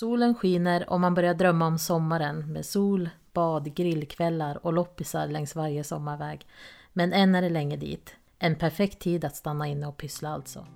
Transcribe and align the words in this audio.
Solen 0.00 0.34
skiner 0.34 0.90
och 0.90 1.00
man 1.00 1.14
börjar 1.14 1.34
drömma 1.34 1.66
om 1.66 1.78
sommaren 1.78 2.52
med 2.52 2.66
sol, 2.66 3.08
bad, 3.32 3.74
grillkvällar 3.74 4.66
och 4.66 4.72
loppisar 4.72 5.26
längs 5.26 5.56
varje 5.56 5.84
sommarväg. 5.84 6.46
Men 6.92 7.12
än 7.12 7.34
är 7.34 7.42
det 7.42 7.50
länge 7.50 7.76
dit. 7.76 8.16
En 8.38 8.56
perfekt 8.56 8.98
tid 8.98 9.24
att 9.24 9.36
stanna 9.36 9.66
inne 9.66 9.86
och 9.86 9.96
pyssla 9.96 10.28
alltså. 10.28 10.66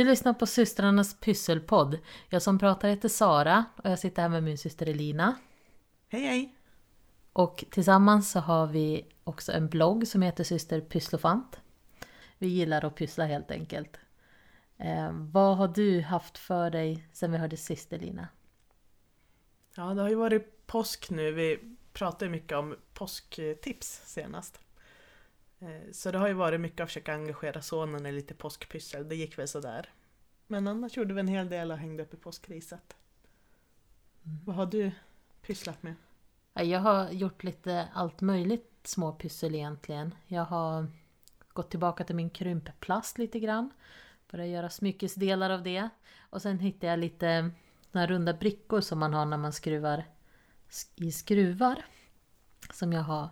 Du 0.00 0.04
lyssnar 0.04 0.34
på 0.34 0.46
systrarnas 0.46 1.20
pysselpodd. 1.20 1.98
Jag 2.28 2.42
som 2.42 2.58
pratar 2.58 2.88
heter 2.88 3.08
Sara 3.08 3.64
och 3.76 3.90
jag 3.90 3.98
sitter 3.98 4.22
här 4.22 4.28
med 4.28 4.42
min 4.42 4.58
syster 4.58 4.86
Elina. 4.86 5.36
Hej 6.08 6.22
hej! 6.22 6.54
Och 7.32 7.64
tillsammans 7.70 8.30
så 8.30 8.40
har 8.40 8.66
vi 8.66 9.06
också 9.24 9.52
en 9.52 9.68
blogg 9.68 10.08
som 10.08 10.22
heter 10.22 10.44
Syster 10.44 10.80
Pysslofant. 10.80 11.60
Vi 12.38 12.46
gillar 12.46 12.84
att 12.84 12.94
pyssla 12.94 13.26
helt 13.26 13.50
enkelt. 13.50 13.96
Eh, 14.78 15.12
vad 15.12 15.56
har 15.56 15.68
du 15.68 16.00
haft 16.00 16.38
för 16.38 16.70
dig 16.70 17.08
sen 17.12 17.32
vi 17.32 17.38
hörde 17.38 17.56
sist 17.56 17.92
Elina? 17.92 18.28
Ja, 19.74 19.82
det 19.94 20.02
har 20.02 20.08
ju 20.08 20.14
varit 20.14 20.66
påsk 20.66 21.10
nu. 21.10 21.32
Vi 21.32 21.76
pratade 21.92 22.30
mycket 22.30 22.58
om 22.58 22.76
påsktips 22.94 24.02
senast. 24.04 24.60
Eh, 25.60 25.92
så 25.92 26.10
det 26.10 26.18
har 26.18 26.28
ju 26.28 26.34
varit 26.34 26.60
mycket 26.60 26.80
att 26.80 26.88
försöka 26.88 27.14
engagera 27.14 27.62
sonen 27.62 28.06
i 28.06 28.12
lite 28.12 28.34
påskpyssel. 28.34 29.08
Det 29.08 29.16
gick 29.16 29.38
väl 29.38 29.48
sådär. 29.48 29.88
Men 30.46 30.68
annars 30.68 30.96
gjorde 30.96 31.14
vi 31.14 31.20
en 31.20 31.28
hel 31.28 31.48
del 31.48 31.70
och 31.70 31.78
hängde 31.78 32.02
upp 32.02 32.14
i 32.14 32.16
påskriset. 32.16 32.96
Mm. 34.24 34.38
Vad 34.44 34.56
har 34.56 34.66
du 34.66 34.92
pysslat 35.42 35.82
med? 35.82 35.94
Jag 36.54 36.80
har 36.80 37.10
gjort 37.10 37.44
lite 37.44 37.88
allt 37.94 38.20
möjligt 38.20 38.80
små 38.84 39.12
pyssel 39.12 39.54
egentligen. 39.54 40.14
Jag 40.26 40.44
har 40.44 40.86
gått 41.52 41.70
tillbaka 41.70 42.04
till 42.04 42.16
min 42.16 42.30
krympplast 42.30 43.18
lite 43.18 43.40
grann. 43.40 43.70
Börjat 44.30 44.48
göra 44.48 44.70
smyckesdelar 44.70 45.50
av 45.50 45.62
det. 45.62 45.88
Och 46.20 46.42
sen 46.42 46.58
hittade 46.58 46.86
jag 46.86 46.98
lite 46.98 47.50
såna 47.92 48.06
runda 48.06 48.34
brickor 48.34 48.80
som 48.80 48.98
man 48.98 49.14
har 49.14 49.26
när 49.26 49.36
man 49.36 49.52
skruvar 49.52 50.04
i 50.96 51.12
skruvar. 51.12 51.84
Som 52.72 52.92
jag 52.92 53.02
har 53.02 53.28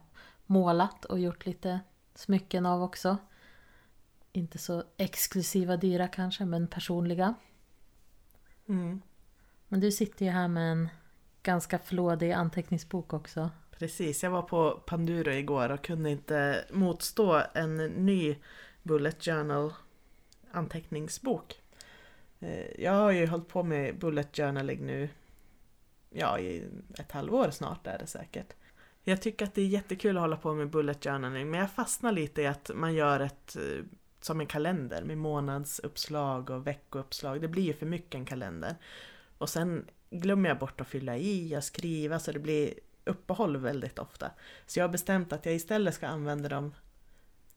målat 0.47 1.05
och 1.05 1.19
gjort 1.19 1.47
lite 1.47 1.81
smycken 2.19 2.67
av 2.67 2.83
också. 2.83 3.17
Inte 4.33 4.59
så 4.59 4.85
exklusiva, 4.97 5.77
dyra 5.77 6.09
kanske, 6.09 6.45
men 6.45 6.69
personliga. 6.69 7.35
Mm. 8.69 9.03
Men 9.69 9.81
du 9.81 9.93
sitter 9.93 10.25
ju 10.25 10.31
här 10.31 10.49
med 10.49 10.73
en 10.73 10.89
ganska 11.43 11.79
flådig 11.79 12.33
anteckningsbok 12.33 13.13
också. 13.13 13.51
Precis, 13.71 14.23
jag 14.23 14.31
var 14.31 14.43
på 14.43 14.83
Panduro 14.87 15.31
igår 15.31 15.69
och 15.69 15.85
kunde 15.85 16.11
inte 16.11 16.65
motstå 16.73 17.43
en 17.55 17.77
ny 17.77 18.37
Bullet 18.83 19.25
Journal 19.25 19.73
anteckningsbok. 20.51 21.63
Eh, 22.41 22.81
jag 22.83 22.93
har 22.93 23.11
ju 23.11 23.27
hållit 23.27 23.49
på 23.49 23.63
med 23.63 23.99
Bullet 23.99 24.37
Journaling 24.37 24.87
nu 24.87 25.09
ja, 26.11 26.39
i 26.39 26.69
ett 26.99 27.13
halvår 27.13 27.51
snart 27.51 27.87
är 27.87 27.99
det 27.99 28.07
säkert. 28.07 28.55
Jag 29.09 29.23
tycker 29.23 29.45
att 29.45 29.55
det 29.55 29.63
är 29.63 29.67
jättekul 29.67 30.17
att 30.17 30.21
hålla 30.21 30.37
på 30.37 30.55
med 30.55 30.71
bullet 30.71 31.05
journaling 31.05 31.51
men 31.51 31.61
jag 31.61 31.71
fastnar 31.71 32.13
lite 32.13 32.43
i 32.43 32.47
att 32.47 32.71
man 32.75 32.95
gör 32.95 33.21
ett 33.21 33.57
eh, 33.57 33.85
som 34.21 34.41
en 34.41 34.47
kalender 34.47 35.03
med 35.03 35.19
månadsuppslag 35.19 36.51
och 36.51 36.67
veckouppslag. 36.67 37.41
Det 37.41 37.49
blir 37.49 37.63
ju 37.63 37.73
för 37.73 37.87
mycket 37.87 38.15
en 38.15 38.25
kalender. 38.25 38.75
Och 39.39 39.49
sen 39.49 39.87
glömmer 40.11 40.49
jag 40.49 40.59
bort 40.59 40.81
att 40.81 40.89
fylla 40.89 41.17
i 41.17 41.57
och 41.57 41.65
skriva 41.65 42.19
så 42.19 42.33
det 42.33 42.39
blir 42.39 42.75
uppehåll 43.05 43.57
väldigt 43.57 43.99
ofta. 43.99 44.31
Så 44.67 44.79
jag 44.79 44.85
har 44.85 44.93
bestämt 44.93 45.33
att 45.33 45.47
jag 45.47 45.55
istället 45.55 45.95
ska 45.95 46.07
använda 46.07 46.49
dem 46.49 46.75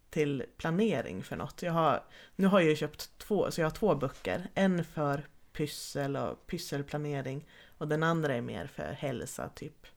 till 0.09 0.45
planering 0.57 1.23
för 1.23 1.35
något. 1.35 1.61
Jag 1.61 1.73
har, 1.73 2.03
nu 2.35 2.47
har 2.47 2.59
jag 2.59 2.69
ju 2.69 2.75
köpt 2.75 3.17
två, 3.17 3.51
så 3.51 3.61
jag 3.61 3.65
har 3.65 3.75
två 3.75 3.95
böcker. 3.95 4.47
En 4.53 4.85
för 4.85 5.25
pyssel 5.53 6.15
och 6.15 6.47
pysselplanering 6.47 7.47
och 7.77 7.87
den 7.87 8.03
andra 8.03 8.35
är 8.35 8.41
mer 8.41 8.67
för 8.67 8.91
hälsa, 8.91 9.49
typ 9.49 9.87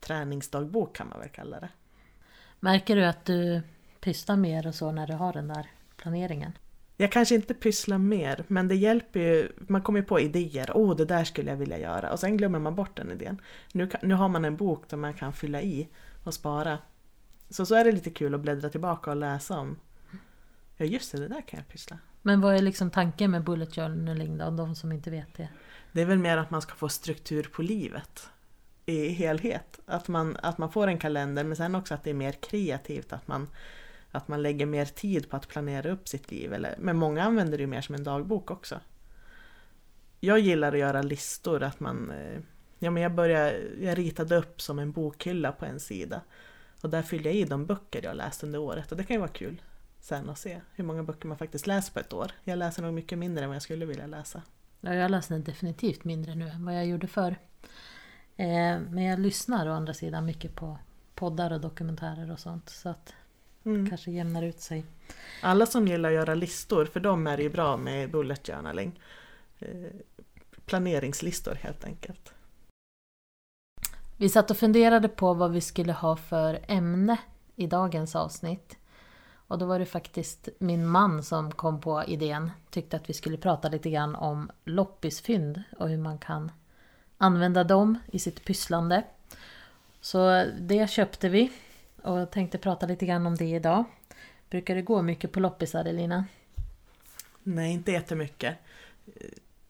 träningsdagbok 0.00 0.96
kan 0.96 1.08
man 1.08 1.20
väl 1.20 1.28
kalla 1.28 1.60
det. 1.60 1.68
Märker 2.60 2.96
du 2.96 3.04
att 3.04 3.24
du 3.24 3.62
pysslar 4.00 4.36
mer 4.36 4.66
och 4.66 4.74
så 4.74 4.92
när 4.92 5.06
du 5.06 5.12
har 5.12 5.32
den 5.32 5.48
där 5.48 5.70
planeringen? 5.96 6.52
Jag 6.96 7.12
kanske 7.12 7.34
inte 7.34 7.54
pysslar 7.54 7.98
mer, 7.98 8.44
men 8.48 8.68
det 8.68 8.74
hjälper 8.74 9.20
ju. 9.20 9.52
Man 9.68 9.82
kommer 9.82 10.02
på 10.02 10.20
idéer. 10.20 10.70
Åh, 10.74 10.92
oh, 10.92 10.96
det 10.96 11.04
där 11.04 11.24
skulle 11.24 11.50
jag 11.50 11.56
vilja 11.56 11.78
göra. 11.78 12.12
Och 12.12 12.20
sen 12.20 12.36
glömmer 12.36 12.58
man 12.58 12.74
bort 12.74 12.96
den 12.96 13.10
idén. 13.10 13.40
Nu, 13.72 13.90
nu 14.02 14.14
har 14.14 14.28
man 14.28 14.44
en 14.44 14.56
bok 14.56 14.88
där 14.88 14.96
man 14.96 15.14
kan 15.14 15.32
fylla 15.32 15.62
i 15.62 15.88
och 16.24 16.34
spara. 16.34 16.78
Så 17.50 17.66
så 17.66 17.74
är 17.74 17.84
det 17.84 17.92
lite 17.92 18.10
kul 18.10 18.34
att 18.34 18.40
bläddra 18.40 18.68
tillbaka 18.68 19.10
och 19.10 19.16
läsa 19.16 19.58
om. 19.58 19.78
Ja, 20.76 20.84
just 20.84 21.12
det, 21.12 21.18
det 21.18 21.28
där 21.28 21.42
kan 21.42 21.58
jag 21.58 21.68
pyssla. 21.68 21.98
Men 22.22 22.40
vad 22.40 22.56
är 22.56 22.62
liksom 22.62 22.90
tanken 22.90 23.30
med 23.30 23.44
bullet 23.44 23.74
journaling 23.74 24.38
då, 24.38 24.50
de 24.50 24.74
som 24.74 24.92
inte 24.92 25.10
vet 25.10 25.34
det? 25.34 25.48
Det 25.92 26.02
är 26.02 26.06
väl 26.06 26.18
mer 26.18 26.36
att 26.36 26.50
man 26.50 26.62
ska 26.62 26.74
få 26.74 26.88
struktur 26.88 27.50
på 27.52 27.62
livet 27.62 28.30
i 28.86 29.08
helhet. 29.08 29.80
Att 29.86 30.08
man, 30.08 30.36
att 30.42 30.58
man 30.58 30.72
får 30.72 30.86
en 30.86 30.98
kalender 30.98 31.44
men 31.44 31.56
sen 31.56 31.74
också 31.74 31.94
att 31.94 32.04
det 32.04 32.10
är 32.10 32.14
mer 32.14 32.32
kreativt. 32.32 33.12
Att 33.12 33.28
man, 33.28 33.48
att 34.10 34.28
man 34.28 34.42
lägger 34.42 34.66
mer 34.66 34.84
tid 34.84 35.30
på 35.30 35.36
att 35.36 35.48
planera 35.48 35.90
upp 35.90 36.08
sitt 36.08 36.30
liv. 36.30 36.52
Eller, 36.52 36.74
men 36.78 36.96
många 36.96 37.22
använder 37.24 37.58
det 37.58 37.62
ju 37.62 37.66
mer 37.66 37.80
som 37.80 37.94
en 37.94 38.04
dagbok 38.04 38.50
också. 38.50 38.80
Jag 40.20 40.38
gillar 40.38 40.72
att 40.72 40.78
göra 40.78 41.02
listor. 41.02 41.62
Att 41.62 41.80
man, 41.80 42.10
eh, 42.10 42.40
ja, 42.78 42.90
men 42.90 43.02
jag, 43.02 43.14
började, 43.14 43.60
jag 43.80 43.98
ritade 43.98 44.36
upp 44.36 44.60
som 44.60 44.78
en 44.78 44.92
bokhylla 44.92 45.52
på 45.52 45.64
en 45.64 45.80
sida. 45.80 46.20
Och 46.82 46.90
där 46.90 47.02
fyller 47.02 47.30
jag 47.30 47.34
i 47.34 47.44
de 47.44 47.66
böcker 47.66 48.04
jag 48.04 48.16
läst 48.16 48.42
under 48.42 48.58
året. 48.58 48.92
Och 48.92 48.98
det 48.98 49.04
kan 49.04 49.14
ju 49.14 49.20
vara 49.20 49.30
kul 49.30 49.62
sen 50.00 50.30
att 50.30 50.38
se 50.38 50.60
hur 50.74 50.84
många 50.84 51.02
böcker 51.02 51.28
man 51.28 51.38
faktiskt 51.38 51.66
läser 51.66 51.92
på 51.92 52.00
ett 52.00 52.12
år. 52.12 52.32
Jag 52.44 52.58
läser 52.58 52.82
nog 52.82 52.94
mycket 52.94 53.18
mindre 53.18 53.44
än 53.44 53.48
vad 53.48 53.54
jag 53.54 53.62
skulle 53.62 53.86
vilja 53.86 54.06
läsa. 54.06 54.42
Ja, 54.80 54.94
jag 54.94 55.10
läser 55.10 55.38
definitivt 55.38 56.04
mindre 56.04 56.34
nu 56.34 56.48
än 56.48 56.64
vad 56.64 56.76
jag 56.76 56.86
gjorde 56.86 57.06
förr. 57.06 57.36
Eh, 58.36 58.80
men 58.90 59.02
jag 59.02 59.18
lyssnar 59.18 59.68
å 59.68 59.72
andra 59.72 59.94
sidan 59.94 60.24
mycket 60.24 60.54
på 60.54 60.78
poddar 61.14 61.52
och 61.52 61.60
dokumentärer 61.60 62.32
och 62.32 62.38
sånt. 62.38 62.68
Så 62.68 62.88
att 62.88 63.14
mm. 63.64 63.84
det 63.84 63.90
kanske 63.90 64.10
jämnar 64.10 64.42
ut 64.42 64.60
sig. 64.60 64.84
Alla 65.42 65.66
som 65.66 65.88
gillar 65.88 66.08
att 66.08 66.14
göra 66.14 66.34
listor, 66.34 66.84
för 66.84 67.00
dem 67.00 67.26
är 67.26 67.36
det 67.36 67.42
ju 67.42 67.50
bra 67.50 67.76
med 67.76 68.10
bullet 68.10 68.46
journaling. 68.46 69.00
Eh, 69.58 69.68
planeringslistor 70.66 71.54
helt 71.54 71.84
enkelt. 71.84 72.32
Vi 74.16 74.28
satt 74.28 74.50
och 74.50 74.56
funderade 74.56 75.08
på 75.08 75.34
vad 75.34 75.52
vi 75.52 75.60
skulle 75.60 75.92
ha 75.92 76.16
för 76.16 76.60
ämne 76.68 77.18
i 77.56 77.66
dagens 77.66 78.16
avsnitt. 78.16 78.78
Och 79.48 79.58
då 79.58 79.66
var 79.66 79.78
det 79.78 79.86
faktiskt 79.86 80.48
min 80.58 80.86
man 80.86 81.22
som 81.22 81.52
kom 81.52 81.80
på 81.80 82.04
idén. 82.04 82.50
Tyckte 82.70 82.96
att 82.96 83.10
vi 83.10 83.14
skulle 83.14 83.36
prata 83.36 83.68
lite 83.68 83.90
grann 83.90 84.14
om 84.14 84.50
loppisfynd 84.64 85.62
och 85.78 85.88
hur 85.88 85.98
man 85.98 86.18
kan 86.18 86.50
använda 87.18 87.64
dem 87.64 87.98
i 88.12 88.18
sitt 88.18 88.44
pysslande. 88.44 89.04
Så 90.00 90.44
det 90.60 90.90
köpte 90.90 91.28
vi 91.28 91.52
och 92.02 92.30
tänkte 92.30 92.58
prata 92.58 92.86
lite 92.86 93.06
grann 93.06 93.26
om 93.26 93.34
det 93.34 93.44
idag. 93.44 93.84
Brukar 94.50 94.74
det 94.74 94.82
gå 94.82 95.02
mycket 95.02 95.32
på 95.32 95.40
loppisar 95.40 95.84
Elina? 95.84 96.24
Nej, 97.42 97.72
inte 97.72 97.92
jättemycket. 97.92 98.56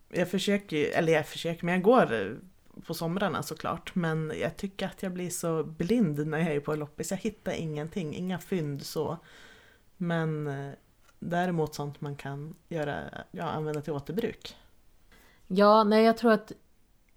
Jag 0.09 0.31
försöker, 0.31 0.99
eller 0.99 1.13
jag 1.13 1.27
försöker, 1.27 1.65
men 1.65 1.75
jag 1.75 1.83
går 1.83 2.39
på 2.87 2.95
somrarna 2.95 3.43
såklart. 3.43 3.95
Men 3.95 4.33
jag 4.41 4.57
tycker 4.57 4.87
att 4.87 5.03
jag 5.03 5.13
blir 5.13 5.31
så 5.31 5.65
blind 5.65 6.27
när 6.27 6.39
jag 6.39 6.49
är 6.49 6.61
på 6.61 6.75
loppis. 6.75 7.11
Jag 7.11 7.19
hittar 7.19 7.53
ingenting, 7.53 8.15
inga 8.15 8.39
fynd 8.39 8.87
så. 8.87 9.19
Men 9.97 10.47
eh, 10.47 10.73
däremot 11.19 11.75
sånt 11.75 12.01
man 12.01 12.17
kan 12.17 12.55
göra, 12.69 13.01
ja, 13.31 13.45
använda 13.45 13.81
till 13.81 13.93
återbruk. 13.93 14.57
Ja, 15.47 15.85
nej 15.85 16.05
jag 16.05 16.17
tror 16.17 16.33
att 16.33 16.53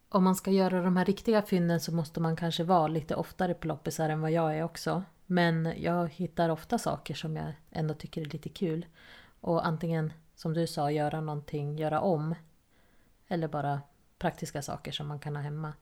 om 0.09 0.23
man 0.23 0.35
ska 0.35 0.51
göra 0.51 0.81
de 0.81 0.97
här 0.97 1.05
riktiga 1.05 1.41
fynden 1.41 1.79
så 1.79 1.93
måste 1.93 2.19
man 2.19 2.35
kanske 2.35 2.63
vara 2.63 2.87
lite 2.87 3.15
oftare 3.15 3.53
på 3.53 3.67
loppisar 3.67 4.09
än 4.09 4.21
vad 4.21 4.31
jag 4.31 4.57
är 4.57 4.63
också. 4.63 5.03
Men 5.25 5.73
jag 5.77 6.07
hittar 6.07 6.49
ofta 6.49 6.77
saker 6.77 7.13
som 7.13 7.35
jag 7.35 7.53
ändå 7.71 7.93
tycker 7.93 8.21
är 8.21 8.25
lite 8.25 8.49
kul. 8.49 8.85
Och 9.39 9.67
antingen, 9.67 10.13
som 10.35 10.53
du 10.53 10.67
sa, 10.67 10.91
göra 10.91 11.21
någonting, 11.21 11.77
göra 11.77 12.01
om. 12.01 12.35
Eller 13.27 13.47
bara 13.47 13.81
praktiska 14.17 14.61
saker 14.61 14.91
som 14.91 15.07
man 15.07 15.19
kan 15.19 15.35
ha 15.35 15.43
hemma. 15.43 15.73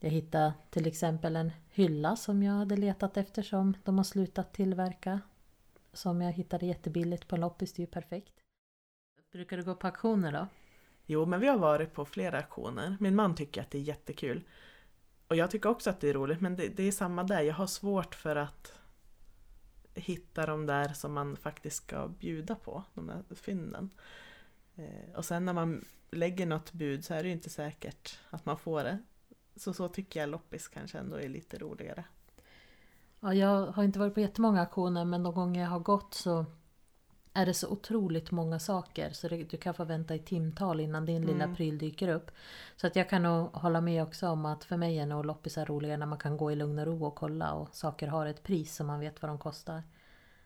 Jag 0.00 0.10
hittade 0.10 0.52
till 0.70 0.86
exempel 0.86 1.36
en 1.36 1.52
hylla 1.68 2.16
som 2.16 2.42
jag 2.42 2.52
hade 2.52 2.76
letat 2.76 3.16
efter 3.16 3.42
som 3.42 3.74
de 3.84 3.96
har 3.96 4.04
slutat 4.04 4.52
tillverka. 4.52 5.20
Som 5.92 6.22
jag 6.22 6.32
hittade 6.32 6.66
jättebilligt 6.66 7.28
på 7.28 7.34
en 7.34 7.40
loppis, 7.40 7.72
det 7.72 7.80
är 7.82 7.86
ju 7.86 7.90
perfekt. 7.90 8.32
Brukar 9.32 9.56
du 9.56 9.64
gå 9.64 9.74
på 9.74 9.86
auktioner 9.86 10.32
då? 10.32 10.46
Jo, 11.06 11.26
men 11.26 11.40
vi 11.40 11.46
har 11.46 11.58
varit 11.58 11.92
på 11.92 12.04
flera 12.04 12.38
auktioner. 12.38 12.96
Min 13.00 13.14
man 13.14 13.34
tycker 13.34 13.62
att 13.62 13.70
det 13.70 13.78
är 13.78 13.82
jättekul. 13.82 14.44
Och 15.28 15.36
jag 15.36 15.50
tycker 15.50 15.68
också 15.68 15.90
att 15.90 16.00
det 16.00 16.08
är 16.08 16.14
roligt, 16.14 16.40
men 16.40 16.56
det, 16.56 16.68
det 16.68 16.82
är 16.82 16.92
samma 16.92 17.24
där. 17.24 17.40
Jag 17.40 17.54
har 17.54 17.66
svårt 17.66 18.14
för 18.14 18.36
att 18.36 18.72
hitta 19.94 20.46
de 20.46 20.66
där 20.66 20.88
som 20.88 21.12
man 21.12 21.36
faktiskt 21.36 21.76
ska 21.76 22.08
bjuda 22.08 22.54
på, 22.54 22.84
de 22.94 23.06
där 23.06 23.22
fynden. 23.34 23.90
Eh, 24.76 25.16
och 25.16 25.24
sen 25.24 25.44
när 25.44 25.52
man 25.52 25.84
lägger 26.10 26.46
något 26.46 26.72
bud 26.72 27.04
så 27.04 27.14
är 27.14 27.22
det 27.22 27.28
ju 27.28 27.34
inte 27.34 27.50
säkert 27.50 28.18
att 28.30 28.46
man 28.46 28.58
får 28.58 28.84
det. 28.84 28.98
Så 29.56 29.72
så 29.72 29.88
tycker 29.88 30.20
jag 30.20 30.28
loppis 30.28 30.68
kanske 30.68 30.98
ändå 30.98 31.16
är 31.16 31.28
lite 31.28 31.58
roligare. 31.58 32.04
Ja, 33.20 33.34
jag 33.34 33.66
har 33.66 33.82
inte 33.82 33.98
varit 33.98 34.14
på 34.14 34.20
jättemånga 34.20 34.60
auktioner 34.60 35.04
men 35.04 35.22
de 35.22 35.34
gånger 35.34 35.62
jag 35.62 35.70
har 35.70 35.80
gått 35.80 36.14
så 36.14 36.46
är 37.36 37.46
det 37.46 37.54
så 37.54 37.68
otroligt 37.68 38.30
många 38.30 38.58
saker 38.58 39.10
så 39.10 39.28
det, 39.28 39.44
du 39.44 39.56
kan 39.56 39.74
få 39.74 39.84
vänta 39.84 40.14
i 40.14 40.18
timtal 40.18 40.80
innan 40.80 41.06
din 41.06 41.26
lilla 41.26 41.44
Mm. 41.44 41.56
pryl 41.56 41.78
dyker 41.78 42.08
upp. 42.08 42.30
Så 42.76 42.86
att 42.86 42.96
jag 42.96 43.08
kan 43.08 43.22
nog 43.22 43.46
hålla 43.52 43.80
med 43.80 44.02
också 44.02 44.28
om 44.28 44.46
att 44.46 44.64
för 44.64 44.76
mig 44.76 44.98
är 44.98 45.06
nog 45.06 45.26
loppisar 45.26 45.66
roligare 45.66 45.96
när 45.96 46.06
man 46.06 46.18
kan 46.18 46.36
gå 46.36 46.52
i 46.52 46.56
lugn 46.56 46.78
och 46.78 46.86
ro 46.86 47.04
och 47.04 47.14
kolla 47.14 47.52
och 47.52 47.74
saker 47.74 48.08
har 48.08 48.26
ett 48.26 48.42
pris 48.42 48.74
så 48.74 48.84
man 48.84 49.00
vet 49.00 49.22
vad 49.22 49.30
de 49.30 49.38
kostar. 49.38 49.82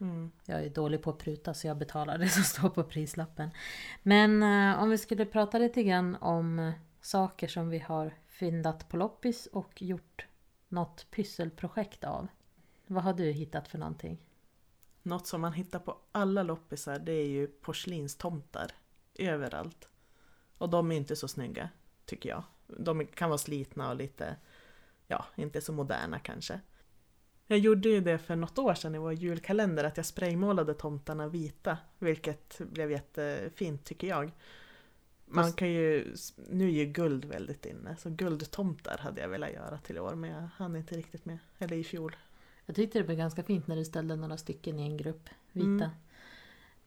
Mm. 0.01 0.31
Jag 0.45 0.65
är 0.65 0.71
dålig 0.71 1.03
på 1.03 1.11
att 1.11 1.19
pruta 1.19 1.55
så 1.55 1.67
jag 1.67 1.77
betalar 1.77 2.19
det 2.19 2.29
som 2.29 2.43
står 2.43 2.69
på 2.69 2.83
prislappen. 2.83 3.51
Men 4.03 4.43
eh, 4.43 4.83
om 4.83 4.91
vi 4.91 4.99
skulle 4.99 5.27
prata 5.27 5.59
lite 5.59 5.83
grann 5.83 6.17
om 6.21 6.73
saker 7.01 7.49
som 7.49 7.69
vi 7.69 7.79
har 7.79 8.15
fyndat 8.29 8.89
på 8.89 8.97
loppis 8.97 9.47
och 9.47 9.83
gjort 9.83 10.27
något 10.69 11.07
pysselprojekt 11.11 12.05
av. 12.05 12.29
Vad 12.87 13.03
har 13.05 13.13
du 13.15 13.31
hittat 13.33 13.69
för 13.69 13.79
någonting? 13.79 14.19
Något 15.03 15.27
som 15.27 15.41
man 15.41 15.53
hittar 15.53 15.79
på 15.79 15.99
alla 16.13 16.43
loppisar 16.43 16.99
det 16.99 17.13
är 17.13 17.27
ju 17.27 17.47
porslinstomtar. 17.47 18.73
Överallt. 19.15 19.89
Och 20.59 20.69
de 20.69 20.93
är 20.93 20.97
inte 20.97 21.17
så 21.17 21.29
snygga, 21.29 21.69
tycker 22.05 22.29
jag. 22.29 22.43
De 22.67 23.07
kan 23.07 23.29
vara 23.29 23.39
slitna 23.39 23.91
och 23.91 23.97
lite, 23.97 24.37
ja, 25.07 25.27
inte 25.37 25.61
så 25.61 25.73
moderna 25.73 26.19
kanske. 26.19 26.61
Jag 27.47 27.59
gjorde 27.59 27.89
ju 27.89 28.01
det 28.01 28.19
för 28.19 28.37
något 28.37 28.59
år 28.59 28.75
sedan 28.75 28.95
i 28.95 28.99
vår 28.99 29.13
julkalender, 29.13 29.85
att 29.85 29.97
jag 29.97 30.07
spraymålade 30.07 30.75
tomtarna 30.75 31.29
vita. 31.29 31.79
Vilket 31.99 32.59
blev 32.59 32.91
jättefint 32.91 33.85
tycker 33.85 34.07
jag. 34.07 34.33
Man 35.27 35.53
kan 35.53 35.71
ju, 35.71 36.15
nu 36.51 36.65
är 36.65 36.73
ju 36.73 36.85
guld 36.85 37.25
väldigt 37.25 37.67
inne, 37.67 37.97
så 37.97 38.11
guldtomtar 38.11 38.99
hade 38.99 39.21
jag 39.21 39.29
velat 39.29 39.53
göra 39.53 39.79
till 39.79 39.97
i 39.97 40.01
år 40.01 40.15
men 40.15 40.31
jag 40.31 40.49
hann 40.57 40.77
inte 40.77 40.97
riktigt 40.97 41.25
med. 41.25 41.39
Eller 41.59 41.77
i 41.77 41.85
fjol. 41.85 42.17
Jag 42.71 42.77
tyckte 42.77 42.99
det 42.99 43.05
blev 43.05 43.19
ganska 43.19 43.43
fint 43.43 43.67
när 43.67 43.77
du 43.77 43.85
ställde 43.85 44.17
några 44.17 44.37
stycken 44.37 44.79
i 44.79 44.83
en 44.83 44.97
grupp 44.97 45.29
vita. 45.53 45.67
Mm. 45.67 45.91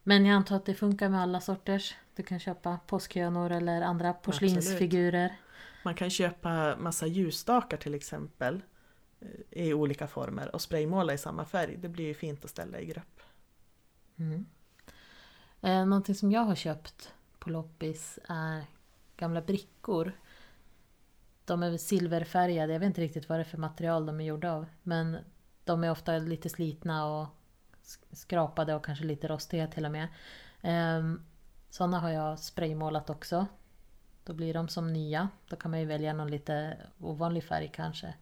Men 0.02 0.26
jag 0.26 0.36
antar 0.36 0.56
att 0.56 0.64
det 0.64 0.74
funkar 0.74 1.08
med 1.08 1.20
alla 1.20 1.40
sorters. 1.40 1.94
Du 2.14 2.22
kan 2.22 2.40
köpa 2.40 2.78
påskhönor 2.86 3.50
eller 3.50 3.82
andra 3.82 4.12
porslinsfigurer. 4.12 5.36
Man 5.84 5.94
kan 5.94 6.10
köpa 6.10 6.76
massa 6.76 7.06
ljusstakar 7.06 7.76
till 7.76 7.94
exempel 7.94 8.62
eh, 9.20 9.66
i 9.66 9.74
olika 9.74 10.06
former 10.06 10.54
och 10.54 10.60
spraymåla 10.60 11.14
i 11.14 11.18
samma 11.18 11.44
färg. 11.44 11.76
Det 11.76 11.88
blir 11.88 12.04
ju 12.04 12.14
fint 12.14 12.44
att 12.44 12.50
ställa 12.50 12.80
i 12.80 12.86
grupp. 12.86 13.20
Mm. 14.16 14.46
Eh, 15.60 15.86
någonting 15.86 16.14
som 16.14 16.32
jag 16.32 16.44
har 16.44 16.54
köpt 16.54 17.12
på 17.38 17.50
loppis 17.50 18.18
är 18.28 18.64
gamla 19.16 19.42
brickor. 19.42 20.12
De 21.44 21.62
är 21.62 21.76
silverfärgade, 21.76 22.72
jag 22.72 22.80
vet 22.80 22.86
inte 22.86 23.00
riktigt 23.00 23.28
vad 23.28 23.38
det 23.38 23.42
är 23.42 23.44
för 23.44 23.58
material 23.58 24.06
de 24.06 24.20
är 24.20 24.24
gjorda 24.24 24.52
av. 24.52 24.66
Men 24.82 25.18
de 25.64 25.84
är 25.84 25.90
ofta 25.90 26.18
lite 26.18 26.48
slitna 26.48 27.06
och 27.06 27.26
sk- 27.84 28.14
skrapade 28.14 28.74
och 28.74 28.84
kanske 28.84 29.04
lite 29.04 29.28
rostiga 29.28 29.66
till 29.66 29.84
och 29.84 29.90
med. 29.90 30.08
Ehm, 30.62 31.22
sådana 31.70 32.00
har 32.00 32.10
jag 32.10 32.38
spraymålat 32.38 33.10
också. 33.10 33.46
Då 34.24 34.32
blir 34.32 34.54
de 34.54 34.68
som 34.68 34.92
nya. 34.92 35.28
Då 35.48 35.56
kan 35.56 35.70
man 35.70 35.80
ju 35.80 35.86
välja 35.86 36.12
någon 36.12 36.30
lite 36.30 36.76
ovanlig 37.00 37.44
färg 37.44 37.70
kanske. 37.74 38.14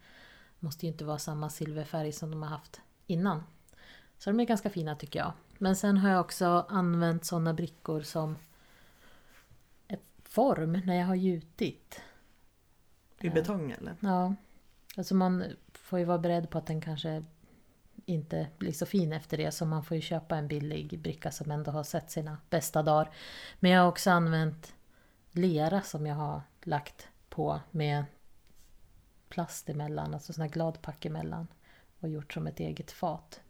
Måste 0.59 0.87
ju 0.87 0.93
inte 0.93 1.05
vara 1.05 1.19
samma 1.19 1.51
silverfärg 1.51 2.13
som 2.13 2.31
de 2.31 2.43
har 2.43 2.49
haft 2.51 2.81
innan. 3.07 3.43
Så 4.19 4.31
de 4.31 4.41
är 4.41 4.45
ganska 4.45 4.71
fina 4.71 4.97
tycker 4.97 5.19
jag. 5.19 5.33
Men 5.59 5.77
sen 5.77 5.99
har 5.99 6.11
jag 6.11 6.21
också 6.21 6.67
använt 6.69 7.25
sådana 7.25 7.55
brickor 7.55 8.03
som 8.03 8.37
form 10.25 10.73
när 10.85 10.99
jag 10.99 11.07
har 11.07 11.15
gjutit. 11.15 12.01
I 13.21 13.31
betong 13.31 13.71
eller? 13.71 13.97
Ja, 14.01 14.35
alltså 14.97 15.15
man 15.15 15.45
får 15.93 15.99
ju 15.99 16.05
vara 16.05 16.19
beredd 16.19 16.51
på 16.51 16.59
att 16.59 16.67
den 16.67 16.81
kanske 16.81 17.25
inte 18.07 18.49
blir 18.59 18.73
så 18.73 18.87
fin 18.87 19.13
efter 19.13 19.37
det. 19.37 19.51
Så 19.51 19.67
man 19.67 19.85
får 19.85 19.95
ju 19.95 20.01
köpa 20.01 20.37
en 20.37 20.49
billig 20.49 20.99
bricka 20.99 21.31
som 21.31 21.51
ändå 21.51 21.71
har 21.71 21.83
sett 21.83 22.11
sina 22.11 22.39
bästa 22.51 22.83
dagar. 22.83 23.11
Men 23.61 23.71
jag 23.71 23.81
har 23.81 23.89
också 23.89 24.11
använt 24.11 24.75
lera 25.31 25.83
som 25.83 26.07
jag 26.07 26.15
har 26.15 26.43
lagt 26.63 27.09
på 27.29 27.61
med 27.71 28.05
plast 29.29 29.69
emellan, 29.69 30.15
alltså 30.15 30.33
sån 30.33 30.43
här 30.43 30.49
gladpack 30.49 31.05
emellan. 31.05 31.47
Och 32.01 32.09
gjort 32.09 32.33
som 32.33 32.47
ett 32.47 32.61
eget 32.61 32.91
fat. 32.91 33.41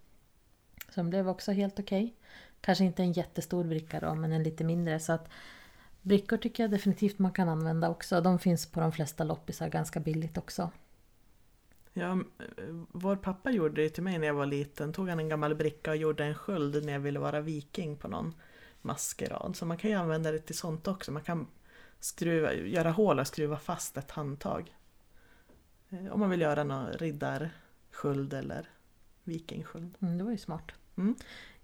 Som 0.89 1.11
blev 1.11 1.29
också 1.29 1.53
helt 1.53 1.81
okej. 1.81 2.15
Kanske 2.61 2.85
inte 2.85 3.03
en 3.03 3.13
jättestor 3.13 3.65
bricka 3.65 4.01
då, 4.01 4.15
men 4.15 4.33
en 4.33 4.43
lite 4.43 4.65
mindre. 4.65 5.01
Så 5.01 5.13
att 5.13 5.29
brickor 6.01 6.37
tycker 6.37 6.63
jag 6.63 6.71
definitivt 6.71 7.19
man 7.19 7.33
kan 7.33 7.49
använda 7.49 7.91
också. 7.91 8.21
De 8.21 8.39
finns 8.39 8.67
på 8.67 8.81
de 8.81 8.93
flesta 8.93 9.25
loppisar 9.25 9.69
ganska 9.69 10.01
billigt 10.01 10.39
också. 10.39 10.71
Ja, 11.93 12.19
vår 12.93 13.17
pappa 13.17 13.51
gjorde 13.51 13.83
det 13.83 13.89
till 13.89 14.03
mig 14.03 14.19
när 14.19 14.27
jag 14.27 14.35
var 14.35 14.47
liten. 14.47 14.93
Tog 14.93 15.09
han 15.09 15.19
en 15.19 15.29
gammal 15.29 15.55
bricka 15.55 15.91
och 15.91 15.97
gjorde 15.97 16.25
en 16.25 16.35
sköld 16.35 16.85
när 16.85 16.93
jag 16.93 17.01
ville 17.01 17.19
vara 17.19 17.41
viking 17.41 17.97
på 17.97 18.09
någon 18.09 18.35
maskerad. 18.83 19.57
Så 19.57 19.67
man 19.67 19.77
kan 19.77 19.91
ju 19.91 19.97
använda 19.97 20.33
det 20.33 20.39
till 20.39 20.59
sånt 20.59 20.89
också. 20.89 21.13
Man 21.13 21.23
kan 21.23 21.47
skruva, 22.01 22.55
göra 22.55 22.91
hål 22.91 23.19
och 23.19 23.27
skruva 23.27 23.59
fast 23.59 23.97
ett 23.97 24.11
handtag. 24.11 24.77
Eh, 25.91 26.07
Om 26.13 26.21
man 26.21 26.31
vill 26.31 26.41
göra 26.41 26.65
någon 26.65 26.93
riddarsköld 26.93 28.33
eller 28.35 28.69
vikingsköld. 29.25 29.95
Mm, 30.03 30.19
det 30.19 30.25
var 30.25 30.31
ju 30.31 30.39
smart. 30.39 30.73
Mm. 30.97 31.15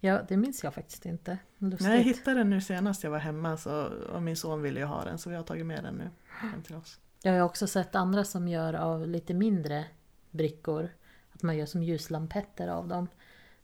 Ja, 0.00 0.20
det 0.28 0.36
minns 0.36 0.64
jag 0.64 0.74
faktiskt 0.74 1.06
inte. 1.06 1.38
Lustigt. 1.58 1.88
Nej, 1.88 1.96
jag 1.96 2.04
hittade 2.04 2.40
den 2.40 2.50
nu 2.50 2.60
senast 2.60 3.04
jag 3.04 3.10
var 3.10 3.18
hemma 3.18 3.56
så, 3.56 3.84
och 4.12 4.22
min 4.22 4.36
son 4.36 4.62
ville 4.62 4.80
ju 4.80 4.86
ha 4.86 5.04
den 5.04 5.18
så 5.18 5.30
vi 5.30 5.36
har 5.36 5.42
tagit 5.42 5.66
med 5.66 5.84
den 5.84 5.94
nu 5.94 6.10
hem 6.28 6.62
till 6.62 6.74
oss. 6.74 7.00
Jag 7.22 7.32
har 7.32 7.40
också 7.40 7.66
sett 7.66 7.94
andra 7.94 8.24
som 8.24 8.48
gör 8.48 8.74
av 8.74 9.06
lite 9.08 9.34
mindre 9.34 9.84
brickor. 10.30 10.88
Att 11.32 11.42
man 11.42 11.56
gör 11.56 11.66
som 11.66 11.82
ljuslampetter 11.82 12.68
av 12.68 12.88
dem. 12.88 13.08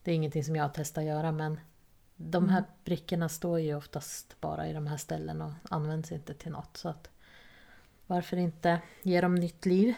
Det 0.02 0.10
är 0.10 0.14
ingenting 0.14 0.44
som 0.44 0.56
jag 0.56 0.64
har 0.64 0.68
testat 0.68 0.98
att 1.02 1.08
göra 1.08 1.32
men 1.32 1.60
de 2.16 2.48
här 2.48 2.58
Mm. 2.58 2.70
brickorna 2.84 3.28
står 3.28 3.60
ju 3.60 3.74
oftast 3.74 4.40
bara 4.40 4.68
i 4.68 4.72
de 4.72 4.86
här 4.86 4.96
ställen 4.96 5.42
och 5.42 5.52
används 5.70 6.12
inte 6.12 6.34
till 6.34 6.52
något. 6.52 6.76
Så 6.76 6.88
att 6.88 7.10
varför 8.06 8.36
inte 8.36 8.80
ge 9.02 9.20
dem 9.20 9.34
nytt 9.34 9.66
liv? 9.66 9.94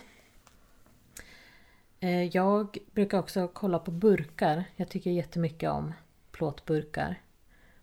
Eh, 2.01 2.23
Jag 2.25 2.79
brukar 2.93 3.19
också 3.19 3.49
kolla 3.49 3.79
på 3.79 3.91
burkar. 3.91 4.65
Jag 4.77 4.89
tycker 4.89 5.11
jättemycket 5.11 5.71
om 5.71 5.93
plåtburkar. 6.31 7.21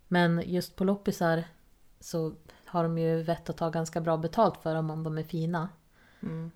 Men 0.07 0.41
just 0.45 0.75
på 0.75 0.83
loppisar 0.83 1.44
så 2.00 2.34
har 2.65 2.84
de 2.84 2.98
ju 2.98 3.24
vett 3.24 3.50
att 3.50 3.57
ta 3.57 3.69
ganska 3.69 4.01
bra 4.01 4.17
betalt 4.17 4.57
för 4.57 4.75
dem 4.75 4.89
om 4.89 5.03
de 5.03 5.17
är 5.17 5.24
fina. 5.24 5.69
Mm. 6.22 6.51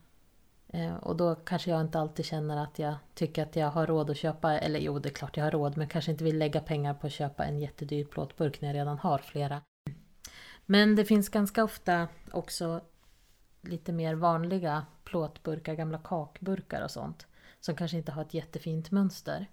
Eh, 0.70 0.96
Och 0.96 1.16
då 1.16 1.36
kanske 1.36 1.70
jag 1.70 1.82
inte 1.82 2.00
alltid 2.00 2.26
känner 2.26 2.64
att 2.64 2.80
jag 2.80 2.96
tycker 3.14 3.44
att 3.44 3.56
jag 3.56 3.70
har 3.72 3.88
råd 3.88 4.10
att 4.10 4.18
köpa, 4.18 4.60
eller 4.60 4.80
jo 4.80 5.00
det 5.00 5.10
är 5.10 5.14
klart 5.14 5.38
jag 5.38 5.44
har 5.44 5.52
råd, 5.52 5.78
men 5.78 5.88
kanske 5.88 6.12
inte 6.12 6.24
vill 6.24 6.38
lägga 6.38 6.62
pengar 6.62 6.94
på 6.94 7.08
att 7.08 7.14
köpa 7.14 7.46
en 7.46 7.60
jättedyr 7.60 8.06
plåtburk 8.06 8.62
när 8.62 8.70
jag 8.70 8.76
redan 8.76 8.98
har 8.98 9.18
flera. 9.18 9.62
Men 10.66 10.96
det 10.96 11.06
finns 11.06 11.30
ganska 11.30 11.64
ofta 11.64 12.08
också 12.32 12.82
lite 13.62 13.92
mer 13.94 14.16
vanliga 14.16 14.86
plåtburkar, 15.04 15.74
gamla 15.74 15.98
kakburkar 15.98 16.84
och 16.84 16.92
sånt. 16.92 17.28
Som 17.60 17.76
kanske 17.76 17.98
inte 17.98 18.12
har 18.12 18.22
ett 18.22 18.34
jättefint 18.34 18.92
mönster. 18.92 19.48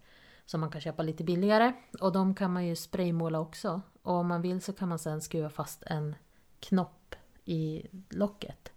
Som 0.47 0.61
man 0.61 0.71
kan 0.71 0.81
köpa 0.81 1.03
lite 1.03 1.25
billigare. 1.25 1.73
Och 2.01 2.13
de 2.13 2.35
kan 2.35 2.53
man 2.53 2.67
ju 2.67 2.77
spraymåla 2.77 3.41
också. 3.41 3.81
Och 4.03 4.13
om 4.15 4.27
man 4.27 4.43
vill 4.43 4.63
så 4.63 4.73
kan 4.73 4.89
man 4.89 4.99
sen 4.99 5.21
skruva 5.21 5.51
fast 5.51 5.83
en 5.87 6.17
knopp 6.61 7.15
i 7.45 7.87
locket. 8.11 8.73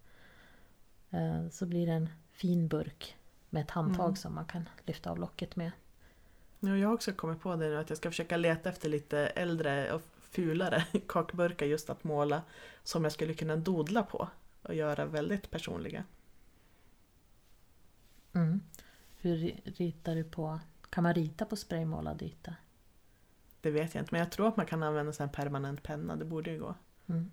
Eh, 1.09 1.49
så 1.51 1.65
blir 1.65 1.87
det 1.87 1.93
en 1.93 2.09
fin 2.37 2.67
burk 2.67 3.15
med 3.49 3.61
ett 3.63 3.71
handtag 3.71 4.05
Mm. 4.05 4.15
som 4.15 4.35
man 4.35 4.45
kan 4.45 4.69
lyfta 4.85 5.11
av 5.11 5.19
locket 5.19 5.55
med. 5.55 5.71
Ja, 6.59 6.77
jag 6.77 6.87
har 6.87 6.93
också 6.95 7.13
kommit 7.13 7.41
på 7.41 7.49
det 7.51 7.57
nu 7.57 7.77
att 7.77 7.89
jag 7.89 7.97
ska 7.97 8.09
försöka 8.11 8.37
leta 8.37 8.69
efter 8.69 8.89
lite 8.89 9.19
äldre 9.19 9.93
och 9.93 10.01
fulare 10.21 10.85
kakburkar 11.07 11.65
just 11.65 11.89
att 11.89 12.03
måla 12.03 12.41
som 12.83 13.03
jag 13.03 13.13
skulle 13.13 13.33
kunna 13.33 13.55
dodla 13.55 14.03
på 14.03 14.27
och 14.61 14.75
göra 14.75 15.05
väldigt 15.05 15.51
personliga. 15.51 16.03
Mm. 18.33 18.61
Hur 19.17 19.35
ri- 19.37 19.61
ritar 19.77 20.15
du 20.15 20.23
på? 20.23 20.59
Kan 20.89 21.03
man 21.03 21.13
rita 21.13 21.45
på 21.45 21.55
spraymålad 21.55 22.21
yta? 22.21 22.55
Det 23.61 23.71
vet 23.71 23.95
jag 23.95 24.01
inte, 24.01 24.09
men 24.13 24.19
jag 24.19 24.31
tror 24.31 24.47
att 24.47 24.57
man 24.57 24.65
kan 24.65 24.83
använda 24.83 25.13
en 25.23 25.29
permanent 25.29 25.83
penna, 25.83 26.15
det 26.15 26.25
borde 26.25 26.51
ju 26.51 26.59
gå. 26.59 26.75
Mm. 27.07 27.31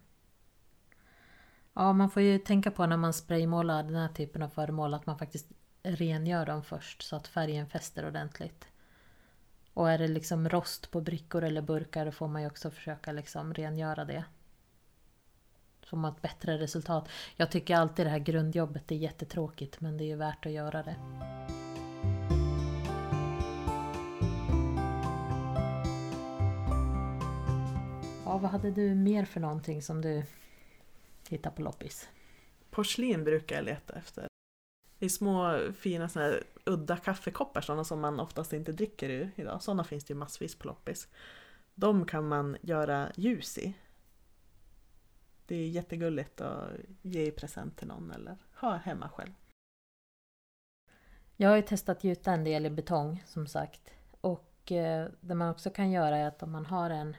Ja, 1.76 1.92
man 1.92 2.10
får 2.10 2.22
ju 2.22 2.38
tänka 2.38 2.70
på 2.70 2.86
när 2.86 2.96
man 2.96 3.12
spraymålar 3.12 3.82
den 3.82 3.94
här 3.94 4.08
typen 4.08 4.42
av 4.42 4.48
föremål 4.48 4.94
att 4.94 5.06
man 5.06 5.18
faktiskt 5.18 5.46
rengör 5.82 6.46
dem 6.46 6.62
först 6.62 7.02
så 7.02 7.16
att 7.16 7.28
färgen 7.28 7.66
fäster 7.66 8.06
ordentligt. 8.06 8.68
Och 9.72 9.90
är 9.90 9.98
det 9.98 10.08
liksom 10.08 10.48
rost 10.48 10.90
på 10.90 11.00
brickor 11.00 11.44
eller 11.44 11.62
burkar 11.62 12.04
då 12.04 12.12
får 12.12 12.28
man 12.28 12.42
ju 12.42 12.48
också 12.48 12.70
försöka 12.70 13.12
liksom 13.12 13.54
rengöra 13.54 14.04
det. 14.04 14.24
Så 15.82 15.96
man 15.96 16.04
har 16.04 16.16
ett 16.16 16.22
bättre 16.22 16.58
resultat. 16.58 17.08
Jag 17.36 17.50
tycker 17.50 17.76
alltid 17.76 18.06
det 18.06 18.10
här 18.10 18.18
grundjobbet 18.18 18.90
är 18.90 18.96
jättetråkigt 18.96 19.80
men 19.80 19.96
det 19.98 20.04
är 20.04 20.06
ju 20.06 20.16
värt 20.16 20.46
att 20.46 20.52
göra 20.52 20.82
det. 20.82 20.96
Ja, 28.24 28.38
vad 28.38 28.50
hade 28.50 28.70
du 28.70 28.94
mer 28.94 29.24
för 29.24 29.40
någonting 29.40 29.82
som 29.82 30.02
du 30.02 30.24
hittade 31.28 31.56
på 31.56 31.62
loppis? 31.62 32.08
Porslin 32.70 33.24
brukar 33.24 33.56
jag 33.56 33.64
leta 33.64 33.94
efter. 33.94 34.26
I 34.98 35.08
små 35.08 35.58
fina 35.72 36.08
såna 36.08 36.24
här 36.24 36.44
udda 36.64 36.96
kaffekoppar, 36.96 37.60
sådana 37.60 37.84
som 37.84 38.00
man 38.00 38.20
oftast 38.20 38.52
inte 38.52 38.72
dricker 38.72 39.08
ur 39.08 39.30
idag. 39.36 39.62
Sådana 39.62 39.84
finns 39.84 40.04
det 40.04 40.12
ju 40.12 40.18
massvis 40.18 40.54
på 40.54 40.66
loppis. 40.66 41.08
De 41.74 42.06
kan 42.06 42.28
man 42.28 42.56
göra 42.60 43.12
ljus 43.16 43.58
i. 43.58 43.74
Det 45.46 45.56
är 45.56 45.68
jättegulligt 45.68 46.40
att 46.40 46.70
ge 47.02 47.26
i 47.26 47.30
present 47.30 47.76
till 47.76 47.88
någon 47.88 48.10
eller 48.10 48.36
ha 48.54 48.76
hemma 48.76 49.08
själv. 49.08 49.32
Jag 51.36 51.48
har 51.48 51.56
ju 51.56 51.62
testat 51.62 52.04
gjuta 52.04 52.32
en 52.32 52.44
del 52.44 52.66
i 52.66 52.70
betong 52.70 53.22
som 53.26 53.46
sagt. 53.46 53.90
Och 54.20 54.72
eh, 54.72 55.08
det 55.20 55.34
man 55.34 55.50
också 55.50 55.70
kan 55.70 55.90
göra 55.90 56.16
är 56.16 56.28
att 56.28 56.42
om 56.42 56.52
man 56.52 56.66
har 56.66 56.90
en 56.90 57.16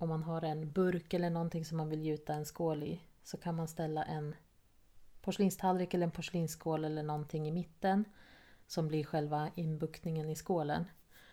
om 0.00 0.08
man 0.08 0.22
har 0.22 0.42
en 0.42 0.72
burk 0.72 1.14
eller 1.14 1.30
någonting 1.30 1.64
som 1.64 1.76
man 1.76 1.88
vill 1.88 2.02
gjuta 2.02 2.34
en 2.34 2.46
skål 2.46 2.82
i 2.82 3.00
så 3.22 3.36
kan 3.36 3.54
man 3.54 3.68
ställa 3.68 4.04
en 4.04 4.34
porslinstallrik 5.20 5.94
eller 5.94 6.06
en 6.06 6.10
porslinsskål 6.10 6.84
eller 6.84 7.02
någonting 7.02 7.48
i 7.48 7.52
mitten 7.52 8.04
som 8.66 8.88
blir 8.88 9.04
själva 9.04 9.50
inbuktningen 9.54 10.30
i 10.30 10.36
skålen. 10.36 10.84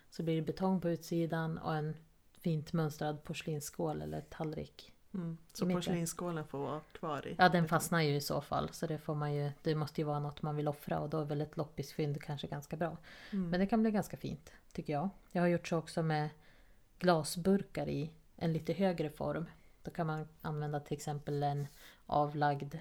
Så 0.10 0.24
blir 0.24 0.36
det 0.36 0.42
betong 0.42 0.82
på 0.82 0.90
utsidan 0.90 1.58
och 1.58 1.76
en 1.76 1.98
fint 2.40 2.74
mönstrad 2.74 3.24
porslinsskål 3.24 4.02
eller 4.02 4.22
tallrik. 4.22 4.94
Mm. 5.14 5.38
Så 5.54 5.70
porslinsskålen 5.70 6.48
får 6.48 6.60
vara 6.60 6.80
kvar 6.80 7.28
i? 7.28 7.36
Ja, 7.38 7.50
den 7.50 7.68
fastnar 7.68 8.02
ju 8.02 8.16
i 8.16 8.22
så 8.22 8.42
fall. 8.42 8.70
Så 8.70 8.88
det 8.88 8.98
får 8.98 9.16
man 9.16 9.34
ju, 9.34 9.52
det 9.62 9.76
måste 9.76 10.02
ju 10.02 10.06
vara 10.06 10.20
något 10.20 10.42
man 10.42 10.56
vill 10.56 10.68
offra 10.68 11.00
och 11.00 11.10
då 11.10 11.20
är 11.20 11.26
väl 11.26 11.42
ett 11.42 11.58
loppisfynd 11.58 12.22
kanske 12.22 12.48
ganska 12.48 12.76
bra. 12.76 12.98
Mm. 13.32 13.50
Men 13.50 13.60
det 13.60 13.68
kan 13.68 13.82
bli 13.82 13.92
ganska 13.92 14.18
fint, 14.18 14.52
tycker 14.74 14.94
jag. 14.94 15.10
Jag 15.32 15.42
har 15.42 15.48
gjort 15.48 15.68
så 15.68 15.78
också 15.78 16.04
med 16.04 16.30
glasburkar 17.00 17.90
i 17.90 18.12
en 18.38 18.54
lite 18.54 18.74
högre 18.74 19.10
form. 19.10 19.46
Då 19.84 19.92
kan 19.92 20.08
man 20.08 20.28
använda 20.42 20.80
till 20.80 20.98
exempel 20.98 21.44
en 21.44 21.68
avlagd 22.06 22.76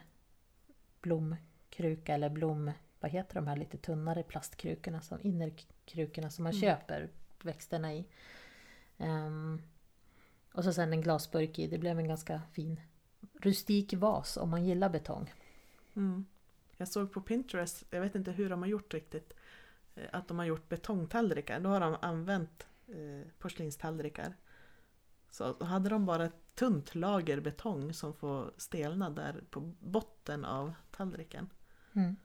blomkruka 1.00 2.14
eller 2.14 2.28
blom... 2.30 2.70
Vad 3.00 3.10
heter 3.10 3.34
de 3.34 3.46
här 3.46 3.56
lite 3.56 3.78
tunnare 3.78 4.22
plastkrukorna, 4.22 5.00
som, 5.00 5.18
innerkrukorna 5.22 6.30
som 6.30 6.42
man 6.44 6.52
Mm. 6.52 6.60
köper 6.60 7.08
växterna 7.42 7.94
i. 7.94 8.06
Ehm, 8.98 9.62
och 10.52 10.64
så 10.64 10.72
sen 10.72 10.92
en 10.92 11.00
glasburk 11.00 11.58
i. 11.58 11.66
Det 11.66 11.78
blev 11.78 11.98
en 11.98 12.08
ganska 12.08 12.42
fin 12.52 12.80
rustik 13.40 13.94
vas 13.94 14.36
om 14.36 14.50
man 14.50 14.64
gillar 14.64 14.88
betong. 14.88 15.32
Mm. 15.96 16.26
Jag 16.76 16.88
såg 16.88 17.12
på 17.12 17.20
Pinterest, 17.20 17.84
jag 17.90 18.00
vet 18.00 18.14
inte 18.14 18.30
hur 18.32 18.50
de 18.50 18.62
har 18.62 18.68
gjort 18.68 18.94
riktigt, 18.94 19.32
eh, 19.94 20.04
att 20.12 20.28
de 20.28 20.38
har 20.38 20.46
gjort 20.46 20.68
betongtallrikar. 20.68 21.60
Då 21.60 21.68
har 21.68 21.80
de 21.80 21.96
använt 22.02 22.66
eh, 22.88 23.28
porslinstallrikar. 23.38 24.34
Så 25.30 25.64
hade 25.64 25.88
de 25.88 26.06
bara 26.06 26.24
ett 26.24 26.54
tunt 26.54 26.94
lager 26.94 27.40
betong 27.40 27.92
som 27.92 28.14
får 28.14 28.52
stelna 28.56 29.10
där 29.10 29.44
på 29.50 29.60
botten 29.80 30.44
av 30.44 30.72
tallriken. 30.90 31.50
Mm. 31.92 32.16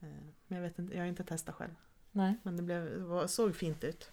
Eh, 0.00 0.08
men 0.46 0.58
jag 0.58 0.62
vet 0.62 0.78
inte, 0.78 0.94
jag 0.94 1.02
har 1.02 1.08
inte 1.08 1.24
testat 1.24 1.54
själv. 1.54 1.74
Nej. 2.12 2.34
Men 2.42 2.56
det 2.56 2.62
blev, 2.62 3.08
det 3.08 3.28
såg 3.28 3.56
fint 3.56 3.84
ut. 3.84 4.10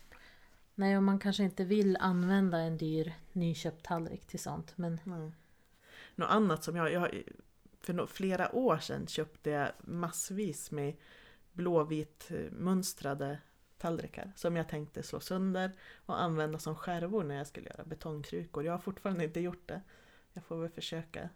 Nej, 0.75 0.97
och 0.97 1.03
man 1.03 1.19
kanske 1.19 1.43
inte 1.43 1.63
vill 1.63 1.97
använda 1.99 2.57
en 2.57 2.77
dyr 2.77 3.13
nyköpt 3.33 3.85
tallrik 3.85 4.25
till 4.25 4.39
sånt. 4.39 4.77
Men 4.77 4.99
Nej. 5.03 5.31
Något 6.15 6.29
annat 6.29 6.63
som 6.63 6.75
jag, 6.75 6.91
jag 6.91 7.23
för 7.79 8.05
flera 8.07 8.55
år 8.55 8.77
sedan 8.77 9.07
köpte 9.07 9.49
jag 9.49 9.71
massvis 9.81 10.71
med 10.71 10.95
blåvit 11.51 12.31
eh, 12.31 12.51
mönstrade 12.51 13.39
tallrikar 13.77 14.31
som 14.35 14.55
jag 14.55 14.69
tänkte 14.69 15.03
slå 15.03 15.19
sönder 15.19 15.71
och 16.05 16.21
använda 16.21 16.59
som 16.59 16.75
skärvor 16.75 17.23
när 17.23 17.35
jag 17.35 17.47
skulle 17.47 17.69
göra 17.69 17.83
betongkrukor. 17.83 18.65
Jag 18.65 18.73
har 18.73 18.79
fortfarande 18.79 19.23
inte 19.23 19.39
gjort 19.39 19.67
det. 19.67 19.81
Jag 20.33 20.43
får 20.43 20.57
väl 20.57 20.69
försöka 20.69 21.29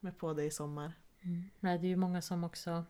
med 0.00 0.18
på 0.18 0.32
det 0.34 0.44
i 0.44 0.50
sommar. 0.50 0.92
Mm. 1.22 1.50
Nej, 1.60 1.78
det 1.78 1.86
är 1.86 1.88
ju 1.88 1.96
många 1.96 2.22
som 2.22 2.44
också 2.44 2.84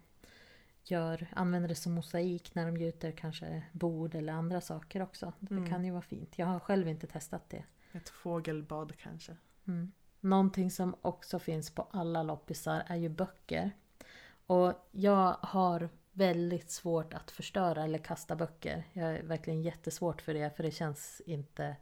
gör, 0.85 1.27
använder 1.37 1.69
det 1.69 1.75
som 1.75 1.93
mosaik 1.93 2.55
när 2.55 2.67
de 2.67 2.77
gjuter 2.77 3.13
kanske 3.13 3.63
bord 3.73 4.15
eller 4.15 4.33
andra 4.33 4.61
saker 4.61 5.03
också. 5.03 5.33
Det 5.41 5.55
Mm. 5.55 5.71
kan 5.71 5.85
ju 5.85 5.91
vara 5.91 6.03
fint. 6.03 6.39
Jag 6.39 6.47
har 6.47 6.61
själv 6.61 6.89
inte 6.89 7.07
testat 7.07 7.51
det. 7.51 7.65
Ett 7.93 8.09
fågelbad 8.09 8.97
kanske. 8.97 9.37
Mm. 9.67 9.93
Någonting 10.21 10.71
som 10.71 10.95
också 11.03 11.39
finns 11.39 11.71
på 11.71 11.83
alla 11.91 12.23
loppisar 12.23 12.83
är 12.87 12.97
ju 12.97 13.09
böcker. 13.09 13.71
Och 14.47 14.89
jag 14.91 15.37
har 15.41 15.89
väldigt 16.15 16.71
svårt 16.71 17.15
att 17.15 17.31
förstöra 17.31 17.85
eller 17.85 17.99
kasta 17.99 18.37
böcker. 18.37 18.85
Jag 18.93 19.13
är 19.13 19.23
verkligen 19.23 19.63
jättesvårt 19.63 20.23
för 20.23 20.35
det 20.35 20.57
för 20.57 20.63
det 20.63 20.71
känns 20.71 21.23
inte 21.27 21.77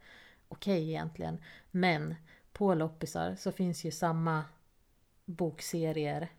okej 0.47 0.89
egentligen. 0.89 1.37
Men 1.71 2.15
på 2.51 2.73
loppisar 2.73 3.35
så 3.35 3.51
finns 3.51 3.83
ju 3.83 3.91
samma 3.91 4.45
bokserier 5.25 6.29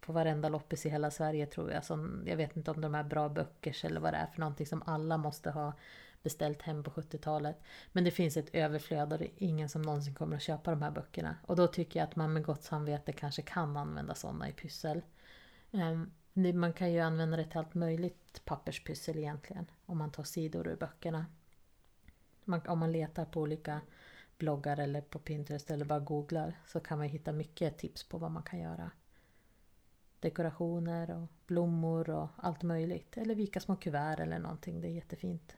på 0.00 0.12
varenda 0.12 0.48
loppis 0.48 0.86
i 0.86 0.88
hela 0.88 1.10
Sverige 1.10 1.46
tror 1.46 1.72
jag. 1.72 1.84
Som, 1.84 2.22
jag 2.26 2.36
vet 2.36 2.56
inte 2.56 2.70
om 2.70 2.80
de 2.80 2.94
är 2.94 3.04
bra 3.04 3.28
böckers 3.28 3.84
eller 3.84 4.00
vad 4.00 4.12
det 4.12 4.16
är 4.16 4.26
för 4.26 4.40
någonting 4.40 4.66
som 4.66 4.82
alla 4.86 5.16
måste 5.16 5.50
ha 5.50 5.72
beställt 6.22 6.62
hem 6.62 6.82
på 6.82 6.90
70-talet. 6.90 7.62
Men 7.92 8.04
det 8.04 8.10
finns 8.10 8.36
ett 8.36 8.54
överflöd 8.54 9.12
och 9.12 9.18
det 9.18 9.24
är 9.24 9.32
ingen 9.36 9.68
som 9.68 9.82
någonsin 9.82 10.14
kommer 10.14 10.36
att 10.36 10.42
köpa 10.42 10.70
de 10.70 10.82
här 10.82 10.90
böckerna. 10.90 11.36
Och 11.46 11.56
då 11.56 11.66
tycker 11.66 12.00
jag 12.00 12.08
att 12.08 12.16
man 12.16 12.32
med 12.32 12.44
gott 12.44 12.62
samvete 12.62 13.12
kanske 13.12 13.42
kan 13.42 13.76
använda 13.76 14.14
sådana 14.14 14.48
i 14.48 14.52
pyssel. 14.52 15.02
Ehm, 15.72 16.10
man 16.36 16.72
kan 16.72 16.92
ju 16.92 17.00
använda 17.00 17.36
det 17.36 17.44
till 17.44 17.58
allt 17.58 17.74
möjligt 17.74 18.44
papperspyssel 18.44 19.18
egentligen. 19.18 19.70
Om 19.86 19.98
man 19.98 20.10
tar 20.12 20.24
sidor 20.24 20.68
ur 20.68 20.76
böckerna. 20.76 21.26
Man, 22.44 22.60
om 22.66 22.78
man 22.78 22.92
letar 22.92 23.24
på 23.24 23.40
olika 23.40 23.80
bloggar 24.38 24.76
eller 24.76 25.00
på 25.00 25.18
Pinterest 25.18 25.70
eller 25.70 25.84
bara 25.84 26.00
googlar 26.00 26.60
så 26.66 26.80
kan 26.80 26.98
man 26.98 27.08
hitta 27.08 27.32
mycket 27.32 27.78
tips 27.78 28.08
på 28.08 28.18
vad 28.18 28.30
man 28.30 28.42
kan 28.42 28.58
göra. 28.58 28.90
Dekorationer 30.20 31.10
och 31.10 31.28
blommor 31.46 32.10
och 32.10 32.28
allt 32.36 32.62
möjligt. 32.62 33.16
Eller 33.16 33.34
vika 33.34 33.60
små 33.60 33.76
kuvert 33.76 34.20
eller 34.20 34.38
någonting. 34.38 34.80
Det 34.80 34.88
är 34.88 34.92
jättefint. 34.92 35.56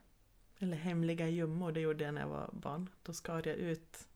Eller 0.58 0.76
hemliga 0.76 1.28
gömmor, 1.28 1.73
det 1.73 1.80
gjorde 1.80 2.04
jag 2.04 2.14
när 2.14 2.20
jag 2.20 2.28
var 2.28 2.50
barn. 2.52 2.90
Då 3.02 3.12
skar 3.12 3.42
jag 3.49 3.56
ut 3.56 4.08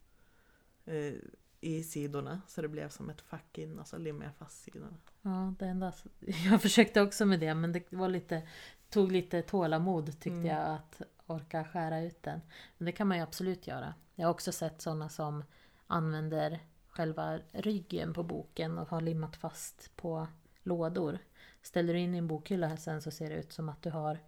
eh, 0.85 1.15
i 1.63 1.83
sidorna 1.83 2.41
så 2.49 2.63
det 2.63 2.69
blev 2.69 2.89
som 2.89 3.11
ett 3.11 3.21
fack 3.21 3.59
in 3.59 3.79
och 3.79 3.87
så 3.87 3.99
limmade 3.99 4.25
jag 4.25 4.35
fast 4.35 4.63
sidorna. 4.63 4.97
Ja, 5.23 5.55
det 5.59 5.67
enda... 5.67 5.93
Jag 6.51 6.63
försökte 6.63 7.01
också 7.01 7.27
med 7.27 7.41
det 7.41 7.55
men 7.55 7.73
det 7.73 7.93
var 7.93 8.09
lite... 8.09 8.49
Tog 8.91 9.13
lite 9.13 9.43
tålamod 9.43 10.07
tyckte 10.07 10.31
Mm. 10.31 10.47
jag 10.47 10.75
att 10.75 11.03
orka 11.27 11.65
skära 11.65 12.01
ut 12.01 12.23
den. 12.23 12.41
Men 12.79 12.87
det 12.87 12.93
kan 12.93 13.09
man 13.09 13.17
ju 13.17 13.23
absolut 13.23 13.67
göra. 13.67 13.95
Jag 14.15 14.27
har 14.27 14.31
också 14.35 14.53
sett 14.53 14.81
sådana 14.83 15.09
som 15.09 15.45
använder 15.87 16.61
själva 16.89 17.39
ryggen 17.53 18.15
på 18.15 18.23
boken 18.23 18.79
och 18.79 18.89
har 18.89 19.01
limmat 19.01 19.37
fast 19.37 19.97
på 19.97 20.29
lådor. 20.63 21.19
Ställer 21.63 21.93
du 21.95 22.01
in 22.01 22.15
i 22.15 22.19
en 22.19 22.27
bokhylla 22.29 22.67
här 22.67 22.77
sen 22.77 23.03
så 23.03 23.11
ser 23.11 23.31
det 23.31 23.37
ut 23.37 23.53
som 23.53 23.69
att 23.69 23.83
du 23.83 23.91
har 23.91 24.19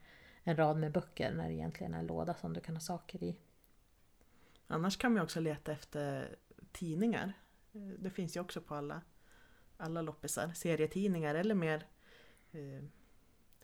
en 0.42 0.56
rad 0.56 0.76
med 0.76 0.92
böcker 0.92 1.32
när 1.32 1.48
det 1.48 1.54
egentligen 1.54 1.94
är 1.94 1.98
en 1.98 2.06
låda 2.06 2.34
som 2.34 2.52
du 2.52 2.60
kan 2.60 2.76
ha 2.76 2.80
saker 2.80 3.22
i. 3.22 3.36
Annars 4.66 4.96
kan 4.96 5.12
man 5.12 5.22
också 5.22 5.40
leta 5.40 5.72
efter 5.72 6.36
tidningar. 6.74 7.32
Eh, 7.74 7.80
Det 7.98 8.10
finns 8.10 8.36
ju 8.36 8.40
också 8.40 8.60
på 8.60 8.74
alla, 8.74 9.00
alla 9.76 10.02
loppisar. 10.02 10.52
Serietidningar 10.54 11.34
eller 11.34 11.54
mer 11.54 11.86
eh, 12.52 12.84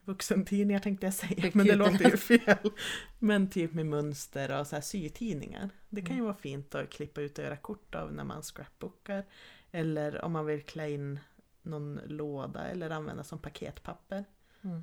vuxentidningar 0.05 0.81
tänkte 0.81 1.07
jag 1.07 1.15
säga. 1.15 1.51
Men 1.55 1.67
det 1.67 1.75
låter 1.77 2.11
ju 2.11 2.17
fel. 2.17 2.71
Men 3.19 3.51
typ 3.51 3.73
med 3.75 3.87
mönster 3.87 4.61
och 4.61 4.67
så 4.67 4.77
här 4.77 4.83
sytidningar. 4.83 5.71
Det 5.89 6.01
kan 6.03 6.11
ju 6.17 6.21
Mm. 6.21 6.25
vara 6.25 6.37
fint 6.37 6.75
att 6.75 6.91
klippa 6.91 7.21
ut 7.21 7.39
och 7.39 7.45
göra 7.45 7.57
kort 7.57 7.95
av 7.95 8.13
när 8.13 8.25
man 8.25 8.43
scrapbookar. 8.43 9.27
Eller 9.71 10.25
om 10.25 10.33
man 10.33 10.47
vill 10.47 10.63
klä 10.63 10.91
in 10.91 11.21
någon 11.63 12.01
låda 12.07 12.65
eller 12.67 12.91
använda 12.91 13.25
som 13.25 13.39
paketpapper. 13.39 14.25
Mm. 14.63 14.83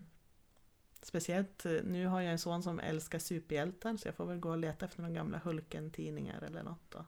Speciellt 1.02 1.66
eh, 1.66 1.72
nu 1.84 2.06
har 2.08 2.22
jag 2.22 2.32
en 2.32 2.40
son 2.40 2.64
som 2.64 2.80
älskar 2.80 3.20
superhjältar 3.20 3.98
så 3.98 4.08
jag 4.08 4.16
får 4.16 4.26
väl 4.26 4.40
gå 4.40 4.50
och 4.50 4.58
leta 4.58 4.86
efter 4.86 5.02
några 5.02 5.14
gamla 5.16 5.38
Hulken-tidningar 5.44 6.42
eller 6.42 6.64
något 6.64 6.96
och 6.96 7.06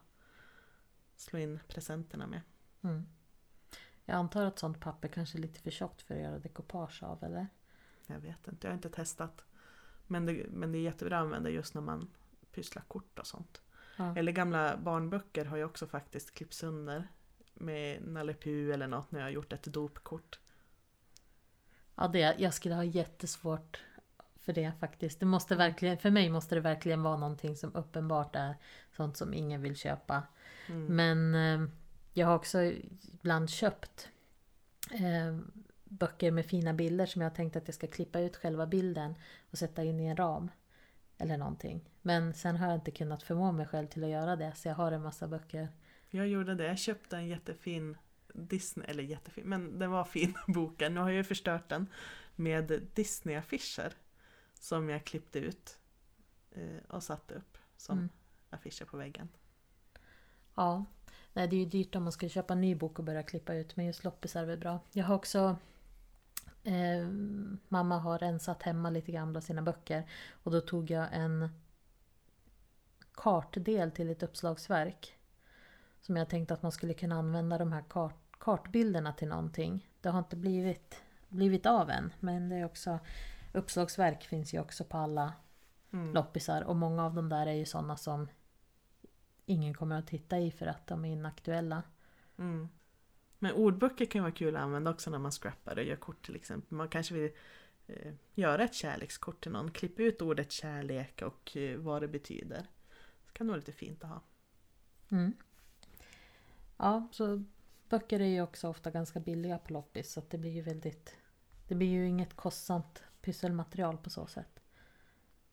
slå 1.20 1.38
in 1.38 1.60
presenterna 1.68 2.26
med. 2.26 2.40
Mm. 2.82 3.06
Jag 4.04 4.16
antar 4.16 4.44
att 4.44 4.58
sånt 4.58 4.80
papper 4.80 5.08
kanske 5.08 5.38
är 5.38 5.40
lite 5.40 5.60
för 5.60 5.70
tjockt 5.70 6.02
för 6.02 6.14
att 6.14 6.20
göra 6.20 6.38
dekopage 6.38 7.02
av 7.02 7.24
eller? 7.24 7.46
Jag 8.06 8.20
vet 8.20 8.48
inte, 8.48 8.66
jag 8.66 8.70
har 8.70 8.76
inte 8.76 8.90
testat. 8.90 9.44
Men 10.06 10.26
det, 10.26 10.46
men 10.50 10.72
det 10.72 10.78
är 10.78 10.80
jättebra 10.80 11.18
att 11.18 11.24
använda 11.24 11.50
just 11.50 11.74
när 11.74 11.82
man 11.82 12.10
pysslar 12.52 12.82
kort 12.88 13.18
och 13.18 13.26
sånt. 13.26 13.62
Ja. 13.96 14.16
Eller 14.16 14.32
gamla 14.32 14.76
barnböcker 14.76 15.44
har 15.44 15.56
jag 15.56 15.70
också 15.70 15.86
faktiskt 15.86 16.34
klippt 16.34 16.54
sönder 16.54 17.08
med 17.54 18.02
Nalle 18.02 18.34
eller 18.44 18.86
något 18.86 19.10
när 19.10 19.20
jag 19.20 19.26
har 19.26 19.32
gjort 19.32 19.52
ett 19.52 19.62
dopkort. 19.62 20.40
Ja, 21.94 22.08
det, 22.08 22.34
jag 22.38 22.54
skulle 22.54 22.74
ha 22.74 22.84
jättesvårt 22.84 23.80
för 24.40 24.52
det 24.52 24.72
faktiskt. 24.80 25.20
Det 25.20 25.26
måste 25.26 25.56
verkligen, 25.56 25.98
för 25.98 26.10
mig 26.10 26.30
måste 26.30 26.54
det 26.54 26.60
verkligen 26.60 27.02
vara 27.02 27.16
någonting 27.16 27.56
som 27.56 27.74
uppenbart 27.74 28.36
är 28.36 28.56
sånt 28.96 29.16
som 29.16 29.34
ingen 29.34 29.62
vill 29.62 29.76
köpa. 29.76 30.22
Mm. 30.68 30.86
Men 30.96 31.34
eh, 31.34 31.68
jag 32.12 32.26
har 32.26 32.34
också 32.34 32.62
ibland 33.12 33.50
köpt 33.50 34.08
eh, 34.92 35.38
böcker 35.84 36.30
med 36.30 36.46
fina 36.46 36.74
bilder 36.74 37.06
som 37.06 37.22
jag 37.22 37.30
har 37.30 37.36
tänkt 37.36 37.56
att 37.56 37.68
jag 37.68 37.74
ska 37.74 37.86
klippa 37.86 38.20
ut 38.20 38.36
själva 38.36 38.66
bilden 38.66 39.14
och 39.50 39.58
sätta 39.58 39.84
in 39.84 40.00
i 40.00 40.06
en 40.06 40.16
ram. 40.16 40.50
Eller 41.18 41.36
någonting. 41.36 41.90
Men 42.02 42.34
sen 42.34 42.56
har 42.56 42.66
jag 42.66 42.74
inte 42.74 42.90
kunnat 42.90 43.22
förmå 43.22 43.52
mig 43.52 43.66
själv 43.66 43.86
till 43.86 44.04
att 44.04 44.10
göra 44.10 44.36
det 44.36 44.52
så 44.56 44.68
jag 44.68 44.74
har 44.74 44.92
en 44.92 45.02
massa 45.02 45.28
böcker. 45.28 45.68
Jag 46.10 46.28
gjorde 46.28 46.54
det. 46.54 46.66
Jag 46.66 46.78
köpte 46.78 47.16
en 47.16 47.28
jättefin 47.28 47.96
Disney, 48.34 48.86
eller 48.90 49.02
jättefin, 49.02 49.44
men 49.48 49.78
den 49.78 49.90
var 49.90 50.04
fin 50.04 50.34
boken. 50.48 50.94
Nu 50.94 51.00
har 51.00 51.08
jag 51.08 51.16
ju 51.16 51.24
förstört 51.24 51.68
den 51.68 51.86
med 52.36 52.82
Disney-affischer 52.94 53.92
som 54.60 54.88
jag 54.88 55.04
klippte 55.04 55.38
ut 55.38 55.78
eh, 56.50 56.84
och 56.88 57.02
satte 57.02 57.34
upp 57.34 57.58
som 57.76 57.98
Mm. 57.98 58.08
affischer 58.50 58.84
på 58.84 58.96
väggen. 58.96 59.28
Ja, 60.54 60.84
nej, 61.32 61.48
det 61.48 61.56
är 61.56 61.60
ju 61.60 61.66
dyrt 61.66 61.94
om 61.94 62.02
man 62.02 62.12
ska 62.12 62.28
köpa 62.28 62.52
en 62.54 62.60
ny 62.60 62.74
bok 62.74 62.98
och 62.98 63.04
börja 63.04 63.22
klippa 63.22 63.54
ut. 63.54 63.76
Men 63.76 63.86
just 63.86 64.04
loppisar 64.04 64.42
är 64.42 64.46
väl 64.46 64.58
bra. 64.58 64.80
Jag 64.92 65.04
har 65.04 65.14
också... 65.14 65.56
Eh, 66.64 67.08
mamma 67.68 67.98
har 67.98 68.18
rensat 68.18 68.62
hemma 68.62 68.90
lite 68.90 69.12
grann 69.12 69.32
bland 69.32 69.44
sina 69.44 69.62
böcker. 69.62 70.10
Och 70.30 70.50
då 70.52 70.60
tog 70.60 70.90
jag 70.90 71.08
en 71.12 71.48
kartdel 73.12 73.90
till 73.90 74.10
ett 74.10 74.22
uppslagsverk. 74.22 75.16
Som 76.00 76.16
jag 76.16 76.28
tänkte 76.28 76.54
att 76.54 76.62
man 76.62 76.72
skulle 76.72 76.94
kunna 76.94 77.14
använda 77.14 77.58
de 77.58 77.72
här 77.72 77.84
kart, 77.88 78.16
kartbilderna 78.38 79.12
till 79.12 79.28
någonting. 79.28 79.88
Det 80.00 80.08
har 80.08 80.18
inte 80.18 80.36
blivit, 80.36 81.02
blivit 81.28 81.66
av 81.66 81.90
än. 81.90 82.12
Men 82.20 82.48
det 82.48 82.56
är 82.56 82.64
också... 82.64 82.98
Uppslagsverk 83.52 84.24
finns 84.24 84.54
ju 84.54 84.60
också 84.60 84.84
på 84.84 84.96
alla 84.96 85.32
Mm. 85.92 86.14
loppisar. 86.14 86.62
Och 86.62 86.76
många 86.76 87.04
av 87.04 87.14
dem 87.14 87.28
där 87.28 87.46
är 87.46 87.52
ju 87.52 87.64
sådana 87.64 87.96
som 87.96 88.28
ingen 89.46 89.74
kommer 89.74 89.98
att 89.98 90.06
titta 90.06 90.38
i 90.38 90.50
för 90.50 90.66
att 90.66 90.86
de 90.86 91.04
är 91.04 91.08
inaktuella. 91.08 91.82
Mm. 92.38 92.68
Men 93.38 93.52
ordböcker 93.52 94.06
kan 94.06 94.22
vara 94.22 94.32
kul 94.32 94.56
att 94.56 94.62
använda 94.62 94.90
också 94.90 95.10
när 95.10 95.18
man 95.18 95.32
scrappar 95.32 95.78
och 95.78 95.84
gör 95.84 95.96
kort 95.96 96.26
till 96.26 96.36
exempel. 96.36 96.76
Man 96.76 96.88
kanske 96.88 97.14
vill 97.14 97.30
eh, 97.86 98.12
göra 98.34 98.64
ett 98.64 98.74
kärlekskort 98.74 99.42
till 99.42 99.52
någon. 99.52 99.70
Klippa 99.70 100.02
ut 100.02 100.22
ordet 100.22 100.52
kärlek 100.52 101.22
och 101.22 101.56
eh, 101.56 101.78
vad 101.78 102.02
det 102.02 102.08
betyder. 102.08 102.66
Det 103.26 103.32
kan 103.32 103.46
vara 103.46 103.56
lite 103.56 103.72
fint 103.72 104.04
att 104.04 104.10
ha. 104.10 104.20
Mm. 105.10 105.32
Ja, 106.76 107.08
så 107.12 107.44
böcker 107.88 108.20
är 108.20 108.24
ju 108.24 108.42
också 108.42 108.68
ofta 108.68 108.90
ganska 108.90 109.20
billiga 109.20 109.58
på 109.58 109.72
loppis 109.72 110.12
så 110.12 110.22
det 110.28 110.38
blir 110.38 110.50
ju 110.50 110.62
väldigt... 110.62 111.16
Det 111.68 111.74
blir 111.74 111.88
ju 111.88 112.06
inget 112.06 112.36
kostsamt 112.36 113.02
pysselmaterial 113.22 113.98
på 113.98 114.10
så 114.10 114.26
sätt. 114.26 114.60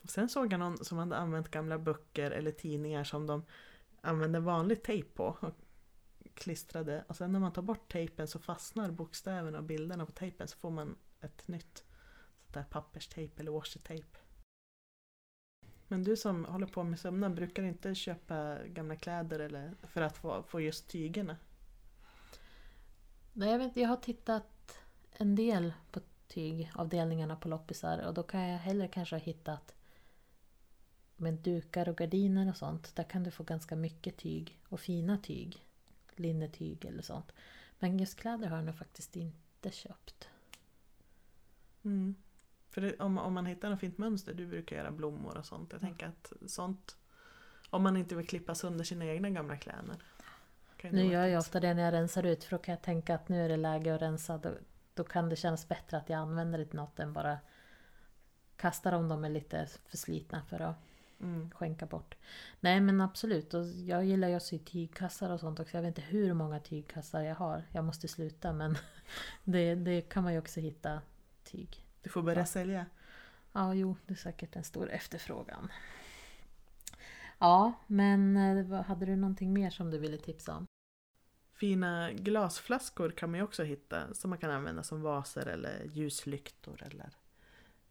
Och 0.01 0.09
sen 0.09 0.29
såg 0.29 0.53
jag 0.53 0.59
någon 0.59 0.85
som 0.85 0.97
hade 0.97 1.17
använt 1.17 1.51
gamla 1.51 1.79
böcker 1.79 2.31
eller 2.31 2.51
tidningar 2.51 3.03
som 3.03 3.27
de 3.27 3.45
använde 4.01 4.39
vanlig 4.39 4.83
tejp 4.83 5.09
på. 5.09 5.37
Och 5.41 5.53
klistrade. 6.37 7.03
Och 7.07 7.15
sen 7.15 7.31
när 7.31 7.39
man 7.39 7.53
tar 7.53 7.61
bort 7.61 7.91
tejpen 7.91 8.27
så 8.27 8.39
fastnar 8.39 8.91
bokstäverna 8.91 9.57
och 9.57 9.63
bilderna 9.63 10.05
på 10.05 10.11
tejpen 10.11 10.47
så 10.47 10.57
får 10.57 10.71
man 10.71 10.95
ett 11.21 11.47
nytt 11.47 11.85
sånt 12.41 12.53
där 12.53 12.63
papperstejp 12.63 13.41
eller 13.41 13.51
washi-tejp. 13.51 14.17
Men 15.87 16.03
du 16.03 16.17
som 16.17 16.45
håller 16.45 16.67
på 16.67 16.83
med 16.83 16.99
sömnad, 16.99 17.35
brukar 17.35 17.63
inte 17.63 17.95
köpa 17.95 18.57
gamla 18.65 18.95
kläder 18.95 19.39
eller 19.39 19.73
för 19.83 20.01
att 20.01 20.17
få, 20.17 20.43
få 20.43 20.61
just 20.61 20.87
tygerna? 20.87 21.37
Nej, 23.33 23.51
jag, 23.51 23.59
vet, 23.59 23.77
jag 23.77 23.89
har 23.89 23.97
tittat 23.97 24.79
en 25.11 25.35
del 25.35 25.73
på 25.91 25.99
tygavdelningarna 26.27 27.35
på 27.35 27.47
loppisar 27.47 27.99
och 28.07 28.13
då 28.13 28.23
kan 28.23 28.41
jag 28.41 28.59
hellre 28.59 28.87
kanske 28.87 29.15
ha 29.15 29.21
hittat 29.21 29.75
med 31.15 31.33
dukar 31.33 31.89
och 31.89 31.97
gardiner 31.97 32.49
och 32.49 32.57
sånt. 32.57 32.95
Där 32.95 33.03
kan 33.03 33.23
du 33.23 33.31
få 33.31 33.43
ganska 33.43 33.75
mycket 33.75 34.17
tyg 34.17 34.59
och 34.69 34.79
fina 34.79 35.17
tyg. 35.17 35.65
Linnetyg 36.15 36.85
eller 36.85 37.01
sånt. 37.01 37.31
Men 37.79 37.99
just 37.99 38.19
kläder 38.19 38.47
har 38.47 38.55
jag 38.57 38.65
nog 38.65 38.77
faktiskt 38.77 39.15
inte 39.15 39.71
köpt. 39.71 40.29
Mm. 41.83 42.15
För 42.69 42.81
det, 42.81 42.99
om, 42.99 43.17
om 43.17 43.33
man 43.33 43.45
hittar 43.45 43.69
något 43.69 43.79
fint 43.79 43.97
mönster, 43.97 44.33
du 44.33 44.45
brukar 44.45 44.75
göra 44.75 44.91
blommor 44.91 45.37
och 45.37 45.45
sånt. 45.45 45.71
Jag 45.71 45.81
tänker 45.81 46.07
att 46.07 46.33
sånt, 46.45 46.97
om 47.69 47.83
man 47.83 47.97
inte 47.97 48.15
vill 48.15 48.27
klippa 48.27 48.55
sönder 48.55 48.83
sina 48.83 49.05
egna 49.05 49.29
gamla 49.29 49.57
kläder. 49.57 49.95
Nu 50.81 51.03
gör 51.03 51.25
jag 51.25 51.39
ofta 51.39 51.59
det 51.59 51.73
när 51.73 51.83
jag 51.83 51.93
rensar 51.93 52.23
ut 52.23 52.43
för 52.43 52.57
då 52.57 52.63
kan 52.63 52.71
jag 52.71 52.81
tänka 52.81 53.15
att 53.15 53.29
nu 53.29 53.45
är 53.45 53.49
det 53.49 53.57
läge 53.57 53.95
att 53.95 54.01
rensa. 54.01 54.41
Då, 54.97 55.03
kan 55.03 55.29
det 55.29 55.35
kännas 55.35 55.67
bättre 55.67 55.97
att 55.97 56.09
jag 56.09 56.17
använder 56.19 56.59
det 56.59 56.65
till 56.65 56.75
något 56.75 56.99
än 56.99 57.13
bara 57.13 57.37
kastar 58.55 58.93
om 58.93 59.07
de 59.09 59.25
är 59.25 59.29
lite 59.29 59.67
för 59.85 59.97
slitna 59.97 60.41
för 60.49 60.59
att 60.61 60.75
Mm. 61.21 61.51
skänka 61.51 61.85
bort. 61.85 62.15
Nej 62.59 62.81
men 62.81 63.01
absolut, 63.01 63.53
och 63.53 63.65
jag 63.65 64.05
gillar 64.05 64.27
ju 64.27 64.35
att 64.35 64.43
sy 64.43 64.59
tygkassar 64.59 65.29
och 65.29 65.39
sånt 65.39 65.59
också. 65.59 65.77
Jag 65.77 65.81
vet 65.81 65.87
inte 65.97 66.01
hur 66.01 66.33
många 66.33 66.59
tygkassar 66.59 67.21
jag 67.21 67.35
har. 67.35 67.63
Jag 67.71 67.85
måste 67.85 68.07
sluta 68.07 68.53
men 68.53 68.77
det, 69.43 69.75
det 69.75 70.01
kan 70.01 70.23
man 70.23 70.33
ju 70.33 70.39
också 70.39 70.59
hitta 70.59 71.01
tyg. 71.43 71.85
Du 72.01 72.09
får 72.09 72.21
börja 72.21 72.39
Ja. 72.39 72.45
sälja. 72.45 72.85
Ja, 73.53 73.73
jo, 73.73 73.95
det 74.05 74.13
är 74.13 74.17
säkert 74.17 74.55
en 74.55 74.63
stor 74.63 74.89
efterfrågan. 74.91 75.71
Ja, 77.39 77.73
men 77.87 78.37
eh, 78.37 78.81
hade 78.83 79.05
du 79.05 79.15
någonting 79.15 79.53
mer 79.53 79.69
som 79.69 79.91
du 79.91 79.97
ville 79.97 80.17
tipsa 80.17 80.55
om? 80.55 80.65
Fina 81.57 82.11
glasflaskor 82.11 83.09
kan 83.11 83.31
man 83.31 83.39
ju 83.39 83.43
också 83.43 83.63
hitta 83.63 84.13
som 84.13 84.29
man 84.29 84.39
kan 84.39 84.51
använda 84.51 84.83
som 84.83 85.01
vaser 85.01 85.45
eller 85.45 85.83
ljuslyktor 85.85 86.83
eller 86.83 87.17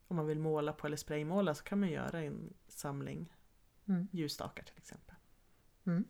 om 0.08 0.16
man 0.16 0.26
vill 0.26 0.38
måla 0.38 0.72
på 0.72 0.86
eller 0.86 0.96
spraymåla 0.96 1.54
så 1.54 1.64
kan 1.64 1.80
man 1.80 1.90
göra 1.90 2.20
en 2.20 2.54
samling 2.68 3.32
Mm. 3.88 4.08
ljusstakar 4.12 4.62
till 4.64 4.78
exempel. 4.78 5.14
Mm. 5.86 6.04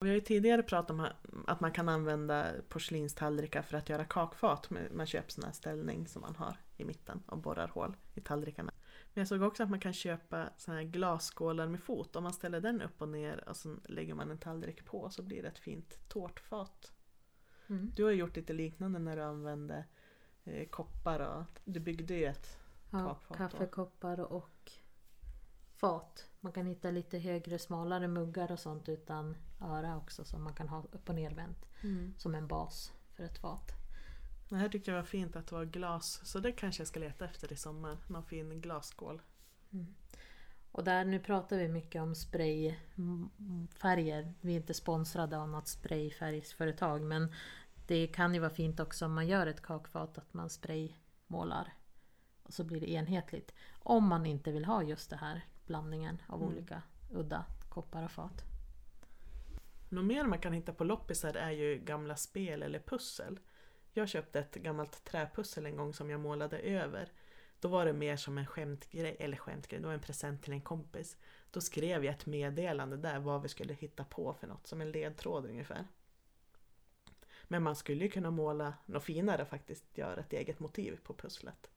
Vi 0.00 0.08
har 0.08 0.14
ju 0.14 0.20
tidigare 0.20 0.62
pratat 0.62 0.90
om 0.90 1.06
att 1.46 1.60
man 1.60 1.72
kan 1.72 1.88
använda 1.88 2.52
porslinstallrikar 2.68 3.62
för 3.62 3.76
att 3.76 3.88
göra 3.88 4.04
kakfat. 4.04 4.70
Man 4.90 5.06
köper 5.06 5.30
sån 5.30 5.44
här 5.44 5.52
ställning 5.52 6.08
som 6.08 6.22
man 6.22 6.36
har 6.36 6.56
i 6.76 6.84
mitten 6.84 7.22
och 7.26 7.38
borrar 7.38 7.68
hål 7.68 7.96
i 8.14 8.20
tallrikarna. 8.20 8.72
Men 9.16 9.20
jag 9.20 9.28
såg 9.28 9.42
också 9.42 9.62
att 9.62 9.70
man 9.70 9.80
kan 9.80 9.92
köpa 9.92 10.48
såna 10.56 10.76
här 10.76 10.84
glasskålar 10.84 11.66
med 11.66 11.80
fot. 11.80 12.16
Om 12.16 12.22
man 12.22 12.32
ställer 12.32 12.60
den 12.60 12.82
upp 12.82 13.02
och 13.02 13.08
ner 13.08 13.48
och 13.48 13.56
så 13.56 13.76
lägger 13.84 14.14
man 14.14 14.30
en 14.30 14.38
tallrik 14.38 14.84
på 14.84 15.10
så 15.10 15.22
blir 15.22 15.42
det 15.42 15.48
ett 15.48 15.58
fint 15.58 16.08
tårtfat. 16.08 16.92
Mm. 17.66 17.92
Du 17.96 18.04
har 18.04 18.10
gjort 18.10 18.36
lite 18.36 18.52
liknande 18.52 18.98
när 18.98 19.16
du 19.16 19.22
använde 19.22 19.84
eh, 20.44 20.68
koppar 20.68 21.20
och 21.20 21.60
du 21.64 21.80
byggde 21.80 22.14
ju 22.14 22.24
ett 22.24 22.58
Ja, 22.90 23.14
kaffekoppar 23.36 24.20
och 24.20 24.72
fat. 25.74 26.28
Man 26.40 26.52
kan 26.52 26.66
hitta 26.66 26.90
lite 26.90 27.18
högre, 27.18 27.58
smalare 27.58 28.08
muggar 28.08 28.52
och 28.52 28.60
sånt 28.60 28.88
utan 28.88 29.36
öra 29.62 29.96
också 29.96 30.24
som 30.24 30.44
man 30.44 30.54
kan 30.54 30.68
ha 30.68 30.84
upp 30.92 31.08
och 31.08 31.14
nervänt 31.14 31.66
som 32.18 32.34
en 32.34 32.46
bas 32.46 32.92
för 33.12 33.24
ett 33.24 33.38
fat. 33.38 33.85
Det 34.48 34.56
här 34.56 34.68
tyckte 34.68 34.90
jag 34.90 34.98
var 34.98 35.04
fint 35.04 35.36
att 35.36 35.46
det 35.46 35.54
var 35.54 35.64
glas 35.64 36.20
så 36.24 36.38
det 36.38 36.52
kanske 36.52 36.80
jag 36.80 36.88
ska 36.88 37.00
leta 37.00 37.24
efter 37.24 37.52
i 37.52 37.56
sommar. 37.56 37.98
Någon 38.06 38.24
fin 38.24 38.60
glasskål. 38.60 39.22
Och 40.72 40.84
där, 40.84 41.04
nu 41.04 41.18
pratar 41.20 41.56
vi 41.56 41.68
mycket 41.68 42.02
om 42.02 42.14
sprayfärger. 42.14 44.34
Vi 44.40 44.52
är 44.52 44.56
inte 44.56 44.74
sponsrade 44.74 45.38
av 45.38 45.48
något 45.48 45.68
sprayfärgsföretag 45.68 47.02
men 47.02 47.32
det 47.86 48.06
kan 48.06 48.34
ju 48.34 48.40
vara 48.40 48.50
fint 48.50 48.80
också 48.80 49.04
om 49.04 49.14
man 49.14 49.26
gör 49.26 49.46
ett 49.46 49.62
kakfat 49.62 50.18
att 50.18 50.34
man 50.34 50.50
spraymålar. 50.50 51.72
Och 52.42 52.52
så 52.52 52.64
blir 52.64 52.80
det 52.80 52.90
enhetligt. 52.90 53.52
Om 53.78 54.08
man 54.08 54.26
inte 54.26 54.52
vill 54.52 54.64
ha 54.64 54.82
just 54.82 55.10
det 55.10 55.16
här 55.16 55.44
blandningen 55.66 56.22
av 56.26 56.42
Mm. 56.42 56.54
olika 56.54 56.82
udda 57.12 57.44
koppar 57.68 58.04
och 58.04 58.10
fat. 58.10 58.44
Något 59.88 60.04
mer 60.04 60.24
man 60.24 60.38
kan 60.38 60.52
hitta 60.52 60.72
på 60.72 60.84
loppisar 60.84 61.34
är 61.34 61.50
ju 61.50 61.78
gamla 61.78 62.16
spel 62.16 62.62
eller 62.62 62.78
pussel. 62.80 63.38
Jag 63.96 64.08
köpte 64.08 64.38
ett 64.38 64.54
gammalt 64.54 65.04
träpussel 65.04 65.66
en 65.66 65.76
gång 65.76 65.94
som 65.94 66.10
jag 66.10 66.20
målade 66.20 66.58
över. 66.58 67.12
Då 67.60 67.68
var 67.68 67.86
det 67.86 67.92
mer 67.92 68.16
som 68.16 68.38
en 68.38 68.46
skämtgrej, 68.46 69.16
eller 69.18 69.36
skämtgrej, 69.36 69.80
det 69.80 69.86
var 69.86 69.94
en 69.94 70.00
present 70.00 70.42
till 70.42 70.52
en 70.52 70.60
kompis. 70.60 71.16
Då 71.50 71.60
skrev 71.60 72.04
jag 72.04 72.14
ett 72.14 72.26
meddelande 72.26 72.96
där 72.96 73.18
vad 73.18 73.42
vi 73.42 73.48
skulle 73.48 73.74
hitta 73.74 74.04
på 74.04 74.34
för 74.34 74.46
något, 74.46 74.66
som 74.66 74.80
en 74.80 74.90
ledtråd 74.90 75.46
ungefär. 75.46 75.86
Men 77.44 77.62
man 77.62 77.76
skulle 77.76 78.04
ju 78.04 78.10
kunna 78.10 78.30
måla 78.30 78.74
något 78.86 79.04
finare 79.04 79.44
faktiskt, 79.44 79.98
göra 79.98 80.20
ett 80.20 80.32
eget 80.32 80.60
motiv 80.60 80.98
på 81.02 81.14
pusslet. 81.14 81.70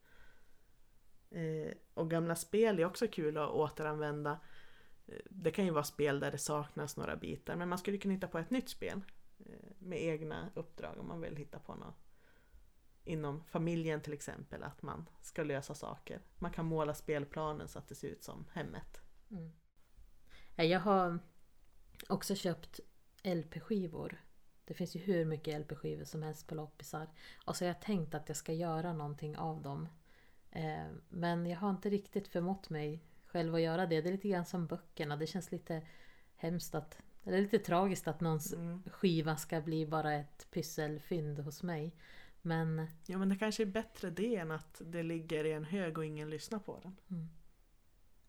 Eh, 1.30 1.74
och 1.94 2.10
gamla 2.10 2.36
spel 2.36 2.80
är 2.80 2.86
också 2.86 3.08
kul 3.08 3.38
att 3.38 3.50
återanvända. 3.50 4.40
Eh, 5.08 5.22
det 5.30 5.52
kan 5.52 5.66
ju 5.66 5.72
vara 5.72 5.84
spel 5.84 6.20
där 6.20 6.32
det 6.32 6.38
saknas 6.38 6.98
några 6.98 7.16
bitar 7.16 7.56
men 7.56 7.70
man 7.70 7.78
skulle 7.78 7.98
kunna 7.98 8.14
hitta 8.14 8.28
på 8.28 8.38
ett 8.40 8.50
nytt 8.50 8.70
spel 8.70 9.02
eh, 9.40 9.72
med 9.80 10.04
egna 10.04 10.50
uppdrag 10.56 10.98
om 11.00 11.08
man 11.08 11.22
vill 11.22 11.36
hitta 11.36 11.60
på 11.60 11.76
något 11.76 12.09
inom 13.04 13.44
familjen 13.44 14.02
till 14.02 14.14
exempel 14.14 14.64
att 14.64 14.82
man 14.82 15.10
ska 15.22 15.44
lösa 15.44 15.74
saker. 15.74 16.22
Man 16.36 16.52
kan 16.52 16.66
måla 16.66 16.94
spelplanen 16.94 17.68
så 17.68 17.80
att 17.80 17.88
det 17.88 17.96
ser 17.96 18.08
ut 18.08 18.24
som 18.24 18.46
hemmet. 18.54 19.02
Mm. 19.32 19.52
Ja, 20.56 20.64
Jag 20.64 20.80
har 20.80 21.20
också 22.10 22.36
köpt 22.36 22.80
LP-skivor. 23.24 24.22
Det 24.66 24.74
finns 24.74 24.96
ju 24.96 25.00
hur 25.00 25.26
mycket 25.26 25.62
LP-skivor 25.62 26.04
som 26.04 26.24
helst 26.24 26.48
på 26.48 26.56
loppisar. 26.56 27.08
Och 27.46 27.56
så 27.56 27.66
har 27.66 27.68
jag 27.68 27.82
tänkt 27.82 28.14
att 28.16 28.28
jag 28.30 28.38
ska 28.38 28.54
göra 28.54 28.94
någonting 28.94 29.38
av 29.38 29.62
dem. 29.62 29.88
Eh, 30.52 30.88
men 31.10 31.46
jag 31.46 31.58
har 31.58 31.70
inte 31.70 31.90
riktigt 31.90 32.28
förmått 32.28 32.70
mig 32.70 33.04
själv 33.26 33.56
att 33.56 33.62
göra 33.62 33.86
det. 33.86 34.02
Det 34.02 34.10
är 34.10 34.12
lite 34.12 34.30
grann 34.30 34.46
som 34.46 34.68
böckerna. 34.68 35.16
Det 35.18 35.28
känns 35.28 35.52
lite 35.52 35.88
hemskt 36.36 36.76
att... 36.76 36.98
Eller 37.24 37.42
lite 37.42 37.60
tragiskt 37.60 38.08
att 38.08 38.22
någons 38.22 38.54
Mm. 38.54 38.84
skiva 38.92 39.38
ska 39.38 39.62
bli 39.62 39.86
bara 39.86 40.14
ett 40.14 40.48
pysselfynd 40.52 41.40
hos 41.40 41.64
mig. 41.64 41.96
Men 42.42 42.88
Ja 43.06 43.18
men 43.18 43.30
det 43.30 43.36
kanske 43.36 43.64
är 43.64 43.68
bättre 43.68 44.10
det 44.10 44.36
än 44.36 44.52
att 44.52 44.82
det 44.86 45.04
ligger 45.04 45.44
i 45.46 45.52
en 45.52 45.64
hög 45.66 45.98
och 45.98 46.06
ingen 46.06 46.30
lyssnar 46.30 46.60
på 46.60 46.80
den. 46.84 47.30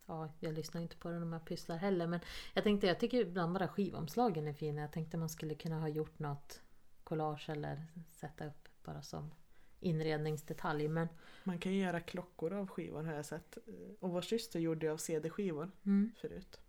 ja, 0.05 0.29
jag 0.39 0.53
lyssnar 0.53 0.81
inte 0.81 0.97
på 0.97 1.09
det 1.09 1.19
när 1.19 1.37
jag 1.37 1.45
pysslar 1.45 1.77
heller. 1.77 2.07
Men 2.07 2.19
jag 2.53 2.63
tänkte, 2.63 2.87
jag 2.87 2.99
tycker 2.99 3.21
ibland 3.21 3.53
bara 3.53 3.67
skivomslagen 3.67 4.47
är 4.47 4.53
fina. 4.53 4.81
Jag 4.81 4.91
tänkte 4.91 5.17
man 5.17 5.29
skulle 5.29 5.55
kunna 5.55 5.79
ha 5.79 5.87
gjort 5.87 6.19
något 6.19 6.61
collage 7.03 7.49
eller 7.49 7.87
sätta 8.11 8.47
upp 8.47 8.69
bara 8.83 9.01
som 9.01 9.31
inredningsdetalj. 9.79 10.87
Men 10.87 11.07
Man 11.43 11.59
kan 11.59 11.71
ju 11.73 11.79
göra 11.81 11.99
klockor 11.99 12.53
av 12.53 12.67
skivor 12.67 13.03
har 13.03 13.13
jag 13.13 13.25
sett. 13.25 13.57
Och 13.99 14.09
vår 14.09 14.21
syster 14.21 14.59
gjorde 14.59 14.85
ju 14.85 14.91
av 14.91 14.97
CD-skivor 14.97 15.71
mm, 15.85 16.11
förut. 16.17 16.61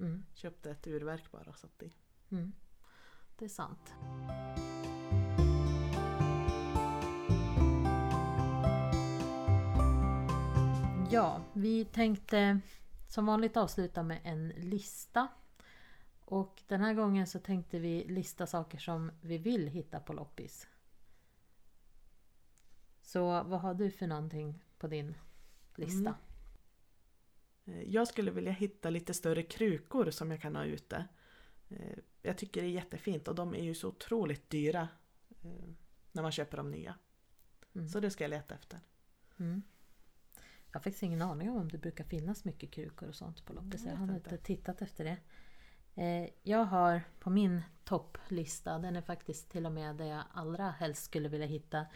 mm, 0.00 0.24
Köpte 0.34 0.70
ett 0.70 0.86
urverk 0.86 1.30
bara 1.32 1.50
och 1.50 1.58
satte 1.58 1.84
i. 1.84 1.92
mm. 2.30 2.52
Det 3.38 3.44
är 3.44 3.48
sant. 3.48 3.92
Ja, 11.10 11.42
vi 11.52 11.84
tänkte 11.84 12.60
som 13.08 13.26
vanligt 13.26 13.56
avsluta 13.56 14.02
med 14.02 14.20
en 14.24 14.48
lista. 14.48 15.28
Och 16.24 16.62
den 16.68 16.80
här 16.80 16.94
gången 16.94 17.26
så 17.26 17.38
tänkte 17.38 17.78
vi 17.78 18.04
lista 18.04 18.46
saker 18.46 18.78
som 18.78 19.12
vi 19.20 19.38
vill 19.38 19.66
hitta 19.66 20.00
på 20.00 20.12
loppis. 20.12 20.68
Så 23.02 23.24
vad 23.42 23.60
har 23.60 23.74
du 23.74 23.90
för 23.90 24.06
någonting 24.06 24.64
på 24.78 24.86
din 24.86 25.14
lista? 25.74 26.14
Eh, 27.64 27.82
Jag 27.82 28.08
skulle 28.08 28.30
vilja 28.30 28.52
hitta 28.52 28.90
lite 28.90 29.14
större 29.14 29.42
krukor 29.42 30.10
som 30.10 30.30
jag 30.30 30.40
kan 30.42 30.56
ha 30.56 30.64
ute. 30.64 31.04
Eh, 31.68 31.98
Jag 32.22 32.38
tycker 32.38 32.60
det 32.62 32.66
är 32.66 32.70
jättefint 32.70 33.28
och 33.28 33.34
de 33.34 33.54
är 33.54 33.62
ju 33.62 33.74
så 33.74 33.88
otroligt 33.88 34.50
dyra 34.50 34.88
eh, 35.42 35.68
när 36.12 36.22
man 36.22 36.32
köper 36.32 36.56
dem 36.56 36.70
nya. 36.70 36.94
Mm. 37.74 37.88
Så 37.88 38.00
det 38.00 38.10
ska 38.10 38.24
jag 38.24 38.30
leta 38.30 38.54
efter. 38.54 38.80
Mm. 39.38 39.62
Jag 40.72 40.78
har 40.80 40.82
faktiskt 40.82 41.02
ingen 41.02 41.22
aning 41.22 41.50
om 41.50 41.56
om 41.56 41.68
det 41.68 41.78
brukar 41.78 42.04
finnas 42.04 42.44
mycket 42.44 42.70
krukor 42.70 43.08
och 43.08 43.14
sånt 43.14 43.44
på 43.46 43.52
loppis. 43.52 43.84
Jag 43.84 43.92
Jag 43.92 43.98
har 43.98 44.14
inte. 44.14 44.36
tittat 44.36 44.82
efter 44.82 45.04
det. 45.04 45.16
Eh, 46.02 46.30
Jag 46.42 46.64
har 46.64 47.02
på 47.20 47.30
min 47.30 47.62
topplista, 47.84 48.78
den 48.78 48.96
är 48.96 49.02
faktiskt 49.02 49.50
till 49.50 49.66
och 49.66 49.72
med 49.72 49.96
det 49.96 50.06
jag 50.06 50.22
allra 50.32 50.70
helst 50.70 51.04
skulle 51.04 51.28
vilja 51.28 51.46
hitta. 51.46 51.86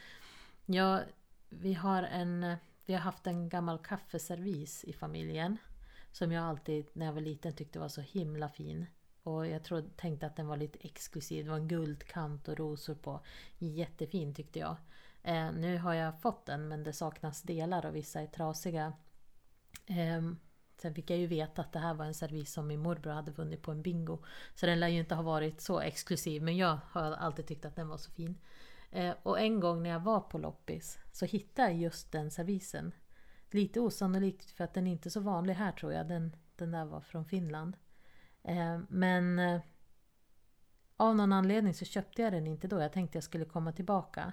Ja, 0.67 1.01
vi, 1.49 1.75
har 1.75 2.03
en, 2.03 2.57
vi 2.87 2.93
har 2.95 3.01
haft 3.01 3.27
en 3.27 3.49
gammal 3.49 3.79
kaffeservis 3.79 4.85
i 4.85 4.93
familjen. 4.93 5.57
Som 6.13 6.33
jag 6.33 6.45
alltid 6.45 6.87
när 6.93 7.07
jag 7.07 7.13
var 7.13 7.21
liten 7.21 7.53
tyckte 7.53 7.79
var 7.79 7.89
så 7.89 8.01
himla 8.01 8.49
fin. 8.49 8.87
Och 9.23 9.47
jag 9.47 9.65
tror, 9.65 9.85
tänkte 9.97 10.27
att 10.27 10.37
den 10.37 10.47
var 10.47 10.57
lite 10.57 10.79
exklusiv. 10.83 11.45
Det 11.45 11.51
var 11.51 11.59
en 11.59 11.69
guldkant 11.69 12.49
och 12.49 12.59
rosor 12.59 12.95
på. 12.95 13.21
Jättefin 13.59 14.35
tyckte 14.35 14.59
jag. 14.59 14.77
Eh, 15.25 15.53
nu 15.53 15.79
har 15.79 15.95
jag 15.95 16.21
fått 16.21 16.47
den 16.47 16.69
men 16.69 16.85
det 16.85 16.93
saknas 16.93 17.43
delar 17.43 17.87
och 17.87 17.97
vissa 17.97 18.21
är 18.21 18.27
trasiga. 18.27 18.93
Eh, 19.87 20.23
sen 20.77 20.95
fick 20.95 21.11
jag 21.11 21.19
ju 21.19 21.27
veta 21.27 21.63
att 21.63 21.73
det 21.73 21.79
här 21.79 21.95
var 21.95 22.05
en 22.05 22.15
servis 22.15 22.53
som 22.53 22.67
min 22.67 22.81
morbror 22.81 23.13
hade 23.13 23.33
vunnit 23.33 23.63
på 23.63 23.71
en 23.71 23.83
bingo. 23.83 24.19
Så 24.55 24.67
den 24.67 24.81
lär 24.81 24.89
ju 24.89 25.01
inte 25.01 25.15
ha 25.15 25.23
varit 25.23 25.61
så 25.61 25.81
exklusiv 25.81 26.43
men 26.43 26.57
jag 26.57 26.79
har 26.91 27.13
alltid 27.13 27.47
tyckt 27.47 27.65
att 27.65 27.77
den 27.77 27.89
var 27.89 27.97
så 27.97 28.11
fin. 28.11 28.39
Eh, 28.91 29.15
och 29.23 29.41
en 29.41 29.61
gång 29.61 29.83
när 29.83 29.91
jag 29.91 30.01
var 30.01 30.21
på 30.21 30.39
loppis 30.39 30.99
så 31.13 31.25
hittade 31.25 31.69
jag 31.69 31.81
just 31.81 32.13
den 32.13 32.31
servisen. 32.31 32.93
Lite 33.51 33.81
osannolikt 33.81 34.51
för 34.51 34.65
att 34.65 34.75
den 34.75 34.87
är 34.87 34.93
inte 34.93 35.11
så 35.11 35.21
vanlig 35.21 35.55
här 35.55 35.73
tror 35.73 35.93
jag. 35.93 36.09
Den, 36.09 36.37
den 36.57 36.71
där 36.71 36.85
var 36.85 37.01
från 37.01 37.25
Finland. 37.25 37.77
Eh, 38.43 38.79
men 38.89 39.39
eh, 39.39 39.61
av 40.97 41.17
någon 41.17 41.33
anledning 41.33 41.75
så 41.75 41.85
köpte 41.85 42.23
jag 42.23 42.33
den 42.33 42.47
inte 42.47 42.69
då. 42.69 42.81
Jag 42.81 42.93
tänkte 42.93 43.17
jag 43.17 43.25
skulle 43.25 43.45
komma 43.45 43.73
tillbaka. 43.73 44.33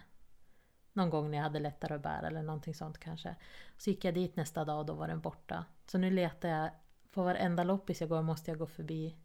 Någon 0.93 1.10
gång 1.10 1.32
när 1.32 1.38
jag 1.38 1.43
hade 1.43 1.60
lättare 1.60 1.93
att 1.93 2.04
bära 2.04 2.27
eller 2.27 2.43
någonting 2.43 2.75
sånt 2.75 2.97
kanske. 2.97 3.36
Så 3.77 3.89
gick 3.89 4.06
jag 4.06 4.13
dit 4.13 4.36
nästa 4.36 4.65
dag 4.65 4.80
och 4.80 4.86
då 4.86 4.93
var 4.93 5.08
den 5.08 5.21
borta. 5.21 5.65
Så 5.86 5.97
nu 5.97 6.12
letar 6.12 6.49
jag, 6.49 6.69
på 7.13 7.23
varenda 7.23 7.63
loppis 7.63 8.01
jag 8.01 8.10
går 8.10 8.21
måste 8.21 8.51
jag 8.51 8.58
gå 8.58 8.67
förbi 8.67 9.15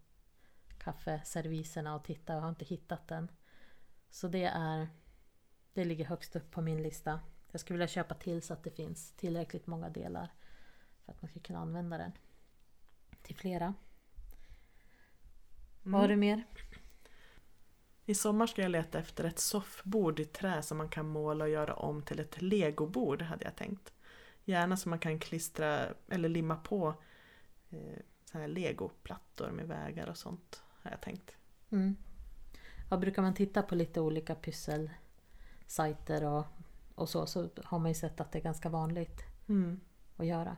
kaffeserviserna 0.78 1.94
och 1.94 2.04
titta. 2.04 2.32
Jag 2.32 2.40
har 2.40 2.48
inte 2.48 2.64
hittat 2.64 3.08
den. 3.08 3.30
Så 4.10 4.28
det 4.28 4.44
är, 4.44 4.88
det 5.72 5.84
ligger 5.84 6.04
högst 6.04 6.36
upp 6.36 6.50
på 6.50 6.60
min 6.60 6.82
lista. 6.82 7.20
Jag 7.50 7.60
skulle 7.60 7.74
vilja 7.74 7.88
köpa 7.88 8.14
till 8.14 8.42
så 8.42 8.52
att 8.52 8.64
det 8.64 8.70
finns 8.70 9.12
tillräckligt 9.12 9.66
många 9.66 9.90
delar. 9.90 10.32
För 11.04 11.12
att 11.12 11.22
man 11.22 11.28
ska 11.28 11.40
kunna 11.40 11.58
använda 11.58 11.98
den. 11.98 12.12
Till 13.22 13.36
flera. 13.36 13.74
Vad 15.82 16.00
har 16.00 16.08
du 16.08 16.16
mer? 16.16 16.44
I 18.06 18.14
sommar 18.14 18.46
ska 18.46 18.62
jag 18.62 18.70
leta 18.70 18.98
efter 18.98 19.24
ett 19.24 19.38
soffbord 19.38 20.20
i 20.20 20.24
trä 20.24 20.62
som 20.62 20.78
man 20.78 20.88
kan 20.88 21.08
måla 21.08 21.44
och 21.44 21.50
göra 21.50 21.74
om 21.74 22.02
till 22.02 22.20
ett 22.20 22.42
legobord 22.42 23.22
hade 23.22 23.44
jag 23.44 23.56
tänkt. 23.56 23.92
Gärna 24.44 24.76
så 24.76 24.88
man 24.88 24.98
kan 24.98 25.18
klistra 25.18 25.86
eller 26.08 26.28
limma 26.28 26.56
på 26.56 26.94
eh, 27.70 27.98
så 28.24 28.38
här 28.38 28.48
legoplattor 28.48 29.50
med 29.50 29.68
vägar 29.68 30.06
och 30.08 30.16
sånt 30.16 30.62
har 30.82 30.90
jag 30.90 31.00
tänkt. 31.00 31.36
Mm. 31.70 31.96
Ja, 32.90 32.96
brukar 32.96 33.22
man 33.22 33.34
titta 33.34 33.62
på 33.62 33.74
lite 33.74 34.00
olika 34.00 34.34
pysselsajter 34.34 36.24
och, 36.24 36.46
och 36.94 37.08
så, 37.08 37.26
så 37.26 37.48
har 37.64 37.78
man 37.78 37.90
ju 37.90 37.94
sett 37.94 38.20
att 38.20 38.32
det 38.32 38.38
är 38.38 38.42
ganska 38.42 38.68
vanligt 38.68 39.22
Mm. 39.48 39.80
att 40.16 40.26
göra. 40.26 40.56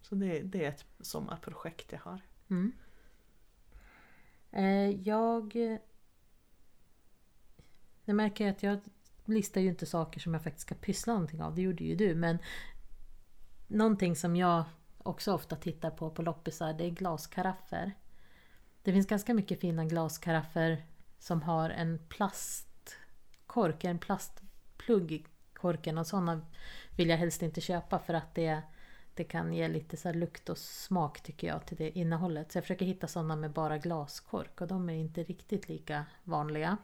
Så 0.00 0.14
det, 0.14 0.40
det 0.40 0.64
är 0.64 0.68
ett 0.68 0.84
sommarprojekt 1.00 1.92
jag 1.92 2.00
har. 2.00 2.20
Mm. 2.48 2.72
Eh, 4.50 4.90
jag... 5.08 5.78
Jag 8.10 8.16
märker 8.16 8.44
ju 8.44 8.50
att 8.50 8.62
jag 8.62 8.80
listar 9.24 9.60
ju 9.60 9.68
inte 9.68 9.86
saker 9.86 10.20
som 10.20 10.34
jag 10.34 10.42
faktiskt 10.42 10.66
ska 10.66 10.74
pyssla 10.74 11.12
någonting 11.12 11.42
av. 11.42 11.54
Det 11.54 11.62
gjorde 11.62 11.84
ju 11.84 11.96
du. 11.96 12.14
Men 12.14 12.38
någonting 13.66 14.16
som 14.16 14.36
jag 14.36 14.64
också 14.98 15.32
ofta 15.32 15.56
tittar 15.56 15.90
på 15.90 16.10
på 16.10 16.22
loppisar 16.22 16.72
det 16.72 16.84
är 16.84 16.90
glaskaraffer. 16.90 17.92
Det 18.82 18.92
finns 18.92 19.06
ganska 19.06 19.34
mycket 19.34 19.60
fina 19.60 19.84
glaskaraffer 19.84 20.84
som 21.18 21.42
har 21.42 21.70
en 21.70 21.98
plastkork, 22.08 23.84
en 23.84 23.98
plastplugg 23.98 25.12
i 25.12 25.26
korken 25.54 25.98
och 25.98 26.06
sådana 26.06 26.46
vill 26.96 27.08
jag 27.08 27.16
helst 27.16 27.42
inte 27.42 27.60
köpa 27.60 27.98
för 27.98 28.14
att 28.14 28.34
det, 28.34 28.62
det 29.14 29.24
kan 29.24 29.52
ge 29.52 29.68
lite 29.68 29.96
så 29.96 30.08
här 30.08 30.14
lukt 30.14 30.48
och 30.48 30.58
smak 30.58 31.20
tycker 31.20 31.46
jag 31.46 31.66
till 31.66 31.76
det 31.76 31.98
innehållet. 31.98 32.52
Så 32.52 32.58
jag 32.58 32.64
försöker 32.64 32.86
hitta 32.86 33.06
sådana 33.06 33.36
med 33.36 33.52
bara 33.52 33.78
glaskork 33.78 34.60
och 34.60 34.66
de 34.66 34.90
är 34.90 34.94
inte 34.94 35.22
riktigt 35.22 35.68
lika 35.68 36.04
vanliga. 36.24 36.76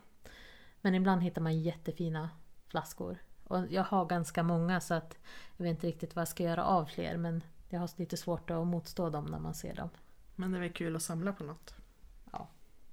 Men 0.87 0.95
ibland 0.95 1.23
hittar 1.23 1.43
man 1.43 1.61
jättefina 1.61 2.31
flaskor. 2.69 3.19
Och 3.45 3.65
jag 3.71 3.83
har 3.83 4.07
ganska 4.07 4.43
många 4.43 4.81
så 4.81 4.95
att 4.95 5.19
jag 5.57 5.65
vet 5.65 5.71
inte 5.71 5.87
riktigt 5.87 6.17
vad 6.17 6.21
jag 6.21 6.29
ska 6.29 6.43
göra 6.43 6.65
av 6.65 6.85
fler 6.85 7.17
men 7.17 7.43
jag 7.69 7.81
har 7.81 7.91
lite 7.97 8.17
svårt 8.17 8.51
att 8.51 8.67
motstå 8.67 9.11
dem 9.11 9.25
när 9.25 9.39
man 9.39 9.55
ser 9.55 9.75
dem. 9.75 9.89
Men 10.35 10.53
det 10.53 10.59
är 10.59 10.61
väl 10.61 10.73
kul 10.73 10.97
att 10.97 11.03
samla 11.03 11.33
på 11.33 11.45
något. 11.45 11.75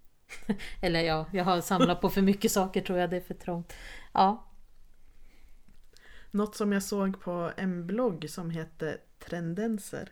Eller 0.81 0.99
ja, 0.99 1.25
jag 1.31 1.43
har 1.43 1.61
samlat 1.61 2.01
på 2.01 2.09
för 2.09 2.21
mycket 2.21 2.51
saker 2.51 2.81
tror 2.81 2.99
jag, 2.99 3.09
det 3.09 3.17
är 3.17 3.21
för 3.21 3.33
trångt. 3.33 3.73
Ja, 4.11 4.43
Något 6.31 6.55
som 6.55 6.73
jag 6.73 6.83
såg 6.83 7.21
på 7.21 7.51
en 7.57 7.87
blogg 7.87 8.29
som 8.29 8.49
heter 8.49 8.97
Trendenser. 9.19 10.11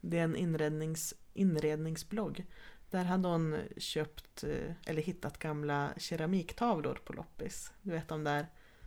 Det 0.00 0.18
är 0.18 0.24
en 0.24 0.36
inrednings, 0.36 1.14
inredningsblogg. 1.34 2.46
Där 2.92 3.04
hade 3.04 3.28
hon 3.28 3.58
köpt 3.76 4.44
eh, 4.44 4.72
eller 4.86 5.02
hittat 5.02 5.38
gamla 5.38 5.92
keramiktavlor 5.96 6.98
på 7.04 7.12
loppis. 7.12 7.72
Du 7.82 7.90
vet 7.90 8.08
de 8.08 8.24
där 8.24 8.46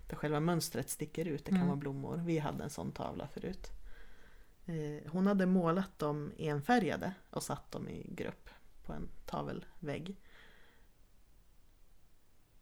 där 0.10 0.16
själva 0.16 0.40
mönstret 0.40 0.90
sticker 0.90 1.26
ut. 1.28 1.46
Det 1.46 1.50
kan 1.52 1.56
Mm. 1.58 1.68
vara 1.68 1.78
blommor. 1.78 2.18
Vi 2.26 2.40
hade 2.40 2.64
en 2.64 2.70
sån 2.70 2.92
tavla 2.92 3.28
förut. 3.28 3.72
Eh, 4.66 5.12
Hon 5.12 5.28
hade 5.28 5.46
målat 5.46 6.00
dem 6.00 6.32
enfärgade 6.38 7.14
och 7.30 7.44
satt 7.44 7.72
dem 7.72 7.90
i 7.90 8.06
grupp 8.14 8.50
på 8.84 8.94
en 8.94 9.10
tavelvägg. 9.26 10.16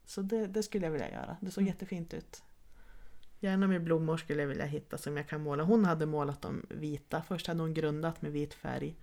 Så 0.04 0.22
det, 0.22 0.46
det 0.46 0.62
skulle 0.62 0.86
jag 0.86 0.92
vilja 0.92 1.10
göra. 1.10 1.36
Det 1.40 1.50
såg 1.50 1.62
Mm. 1.62 1.72
jättefint 1.72 2.14
ut. 2.14 2.42
Gärna 3.40 3.66
med 3.66 3.84
blommor 3.84 4.16
skulle 4.16 4.40
jag 4.42 4.48
vilja 4.48 4.64
hitta 4.66 4.98
som 4.98 5.16
jag 5.16 5.28
kan 5.28 5.40
måla. 5.42 5.62
Hon 5.64 5.84
hade 5.84 6.06
målat 6.06 6.42
dem 6.42 6.66
vita. 6.70 7.22
Först 7.22 7.46
hade 7.46 7.60
hon 7.60 7.74
grundat 7.74 8.22
med 8.22 8.32
vit 8.32 8.54
färg. 8.54 8.96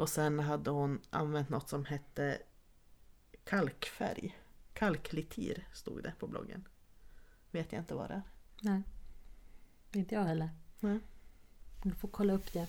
Och 0.00 0.08
sen 0.08 0.38
hade 0.38 0.70
hon 0.70 1.00
använt 1.10 1.48
något 1.48 1.68
som 1.68 1.84
hette 1.84 2.38
kalkfärg. 3.44 4.38
Kalklitir 4.72 5.68
stod 5.72 6.02
det 6.02 6.12
på 6.18 6.26
bloggen. 6.26 6.68
Vet 7.50 7.72
jag 7.72 7.80
inte 7.80 7.94
vad 7.94 8.08
det 8.10 8.14
är. 8.14 8.22
nej. 8.62 8.82
Inte 9.92 10.14
jag 10.14 10.22
heller. 10.24 10.50
Nej. 10.80 10.98
Du 11.82 11.90
får 11.94 12.08
kolla 12.08 12.32
upp 12.32 12.52
det. 12.52 12.66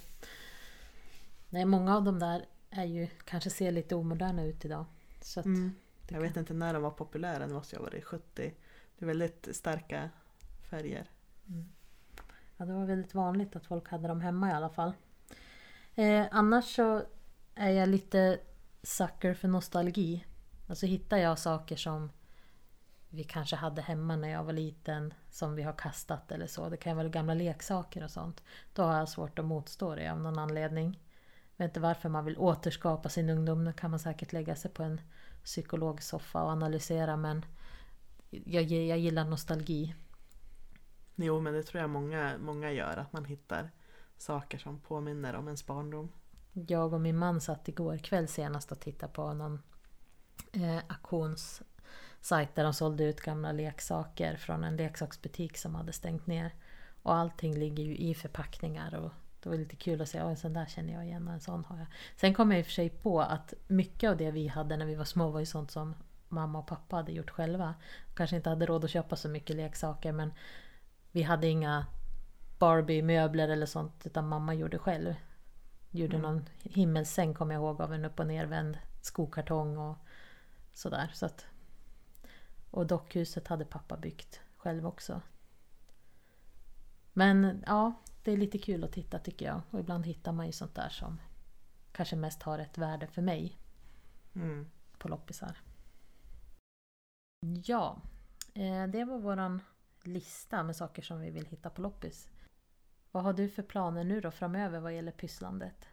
Nej, 1.50 1.66
många 1.66 1.96
av 1.98 2.04
de 2.04 2.20
där 2.20 2.46
är 2.70 2.86
ju, 2.86 3.08
kanske 3.26 3.50
ser 3.50 3.72
lite 3.72 3.96
omoderna 3.96 4.44
ut 4.44 4.66
idag. 4.66 4.86
Så 5.22 5.40
Mm. 5.42 5.76
Jag 6.02 6.10
kan- 6.10 6.22
vet 6.22 6.38
inte 6.38 6.54
när 6.54 6.74
de 6.74 6.82
var 6.84 6.92
populära, 6.92 7.48
det 7.48 7.54
måste 7.54 7.76
ha 7.78 7.84
varit 7.84 8.04
70. 8.04 8.54
Det 8.98 9.06
är 9.06 9.08
väldigt 9.08 9.56
starka 9.56 10.10
färger. 10.70 11.10
Mm. 11.48 11.70
Ja, 12.58 12.66
det 12.66 12.74
var 12.74 12.86
väldigt 12.86 13.14
vanligt 13.16 13.56
att 13.56 13.66
folk 13.66 13.88
hade 13.90 14.08
dem 14.08 14.22
hemma 14.22 14.50
i 14.50 14.54
alla 14.54 14.70
fall. 14.70 14.94
Eh, 15.96 16.28
annars 16.32 16.76
så 16.76 17.04
är 17.56 17.70
jag 17.70 17.90
lite 17.90 18.40
sucker 18.84 19.34
för 19.34 19.48
nostalgi. 19.48 20.26
Alltså 20.68 20.86
hittar 20.86 21.18
jag 21.18 21.40
saker 21.40 21.76
som 21.76 22.12
vi 23.10 23.24
kanske 23.24 23.56
hade 23.56 23.82
hemma 23.82 24.16
när 24.16 24.30
jag 24.30 24.44
var 24.44 24.54
liten 24.54 25.14
som 25.30 25.56
vi 25.56 25.64
har 25.64 25.74
kastat 25.74 26.32
eller 26.32 26.48
så. 26.48 26.70
Det 26.70 26.78
kan 26.78 26.98
vara 26.98 27.10
gamla 27.10 27.34
leksaker 27.34 28.04
och 28.04 28.12
sånt. 28.12 28.44
Då 28.74 28.84
har 28.84 28.98
jag 28.98 29.10
svårt 29.10 29.40
att 29.40 29.46
motstå 29.46 29.96
det 29.96 30.12
av 30.12 30.20
någon 30.20 30.40
anledning. 30.40 31.00
Jag 31.56 31.66
vet 31.66 31.70
inte 31.70 31.80
varför 31.80 32.10
man 32.10 32.26
vill 32.26 32.38
återskapa 32.38 33.10
sin 33.10 33.30
ungdom. 33.30 33.66
Då 33.66 33.74
kan 33.74 33.92
man 33.92 34.00
säkert 34.00 34.34
lägga 34.34 34.56
sig 34.56 34.72
på 34.72 34.84
en 34.84 35.02
psykologsoffa 35.44 36.44
och 36.44 36.50
analysera 36.50 37.18
men 37.18 37.46
jag, 38.30 38.64
jag 38.64 39.00
gillar 39.00 39.26
nostalgi. 39.26 39.96
Jo 41.16 41.40
men 41.40 41.54
det 41.54 41.64
tror 41.64 41.82
jag 41.82 41.90
många, 41.90 42.38
många 42.40 42.72
gör, 42.72 42.98
att 42.98 43.14
man 43.14 43.26
hittar 43.26 43.72
saker 44.18 44.58
som 44.58 44.80
påminner 44.80 45.36
om 45.36 45.48
ens 45.48 45.66
barndom. 45.66 46.12
Jag 46.54 46.94
och 46.94 47.02
min 47.02 47.18
man 47.18 47.42
satt 47.42 47.68
igår 47.68 47.98
kväll 47.98 48.28
senast 48.28 48.72
och 48.72 48.80
tittade 48.80 49.14
på 49.14 49.34
någon 49.34 49.62
eh, 50.52 50.78
auktionssajt 50.88 52.56
där 52.56 52.64
de 52.64 52.74
sålde 52.74 53.04
ut 53.04 53.22
gamla 53.22 53.52
leksaker 53.52 54.36
från 54.36 54.64
en 54.64 54.76
leksaksbutik 54.76 55.58
som 55.58 55.76
hade 55.76 55.94
stängt 55.94 56.28
ner. 56.28 56.56
Och 57.04 57.16
allting 57.16 57.60
ligger 57.60 57.84
ju 57.84 57.98
i 57.98 58.16
förpackningar 58.16 58.96
och 58.96 59.12
det 59.44 59.50
var 59.50 59.56
lite 59.56 59.76
kul 59.76 60.02
att 60.02 60.10
se, 60.10 60.18
en 60.18 60.38
sån 60.38 60.54
där 60.54 60.66
känner 60.66 60.94
jag 60.94 61.06
igen 61.06 61.28
och 61.28 61.34
en 61.34 61.42
sån 61.42 61.66
har 61.66 61.78
jag. 61.78 61.88
Sen 62.16 62.34
kom 62.34 62.52
jag 62.52 62.60
i 62.60 62.62
och 62.62 62.66
för 62.66 62.74
sig 62.74 62.90
på 62.90 63.22
att 63.22 63.54
mycket 63.68 64.10
av 64.10 64.18
det 64.18 64.32
vi 64.32 64.48
hade 64.48 64.78
när 64.78 64.86
vi 64.86 64.96
var 64.96 65.06
små 65.06 65.30
var 65.30 65.40
ju 65.40 65.46
sånt 65.46 65.72
som 65.72 65.96
mamma 66.28 66.60
och 66.60 66.68
pappa 66.68 66.96
hade 66.96 67.12
gjort 67.12 67.30
själva. 67.30 67.76
Kanske 68.14 68.36
inte 68.36 68.50
hade 68.50 68.66
råd 68.66 68.84
att 68.84 68.92
köpa 68.92 69.16
så 69.16 69.30
mycket 69.30 69.56
leksaker 69.56 70.12
men 70.12 70.34
vi 71.12 71.22
hade 71.22 71.48
inga 71.48 71.86
Barbie-möbler 72.60 73.50
eller 73.50 73.66
sånt 73.66 74.06
utan 74.06 74.28
mamma 74.28 74.54
gjorde 74.54 74.78
själv. 74.78 75.14
Gjorde 75.92 76.18
mm. 76.18 76.22
någon 76.22 76.50
himmelsäng 76.64 77.34
kommer 77.34 77.54
jag 77.54 77.62
ihåg 77.62 77.82
av 77.82 77.94
en 77.94 78.06
upp 78.06 78.20
och 78.20 78.28
nervänd 78.28 78.78
skokartong 79.02 79.78
och 79.78 79.98
sådär. 80.74 81.12
Så 81.14 81.26
att, 81.26 81.46
och 82.72 82.88
dockhuset 82.88 83.48
hade 83.48 83.66
pappa 83.66 83.98
byggt 83.98 84.42
själv 84.58 84.88
också. 84.88 85.22
Men 87.14 87.64
ja, 87.68 87.94
det 88.24 88.32
är 88.32 88.38
lite 88.38 88.58
kul 88.58 88.84
att 88.84 88.92
titta 88.92 89.20
tycker 89.20 89.46
jag. 89.46 89.62
Och 89.72 89.80
ibland 89.80 90.06
hittar 90.06 90.32
man 90.32 90.46
ju 90.46 90.52
sånt 90.52 90.76
där 90.76 90.90
som 90.90 91.22
kanske 91.92 92.16
mest 92.16 92.44
har 92.44 92.60
ett 92.60 92.78
värde 92.78 93.08
för 93.08 93.22
mig. 93.22 93.58
Mm. 94.36 94.68
På 94.98 95.08
loppisar. 95.08 95.58
Ja, 97.64 98.02
eh, 98.54 98.88
det 98.88 99.06
var 99.06 99.20
våran 99.20 99.62
lista 100.04 100.64
med 100.64 100.76
saker 100.76 101.02
som 101.02 101.20
vi 101.20 101.32
vill 101.32 101.46
hitta 101.46 101.70
på 101.70 101.82
loppis. 101.82 102.30
Vad 103.12 103.24
har 103.24 103.34
du 103.34 103.50
för 103.50 103.64
planer 103.64 104.04
nu 104.04 104.22
då 104.22 104.32
framöver 104.32 104.80
vad 104.80 104.96
gäller 104.96 105.12
pysslandet? 105.12 105.88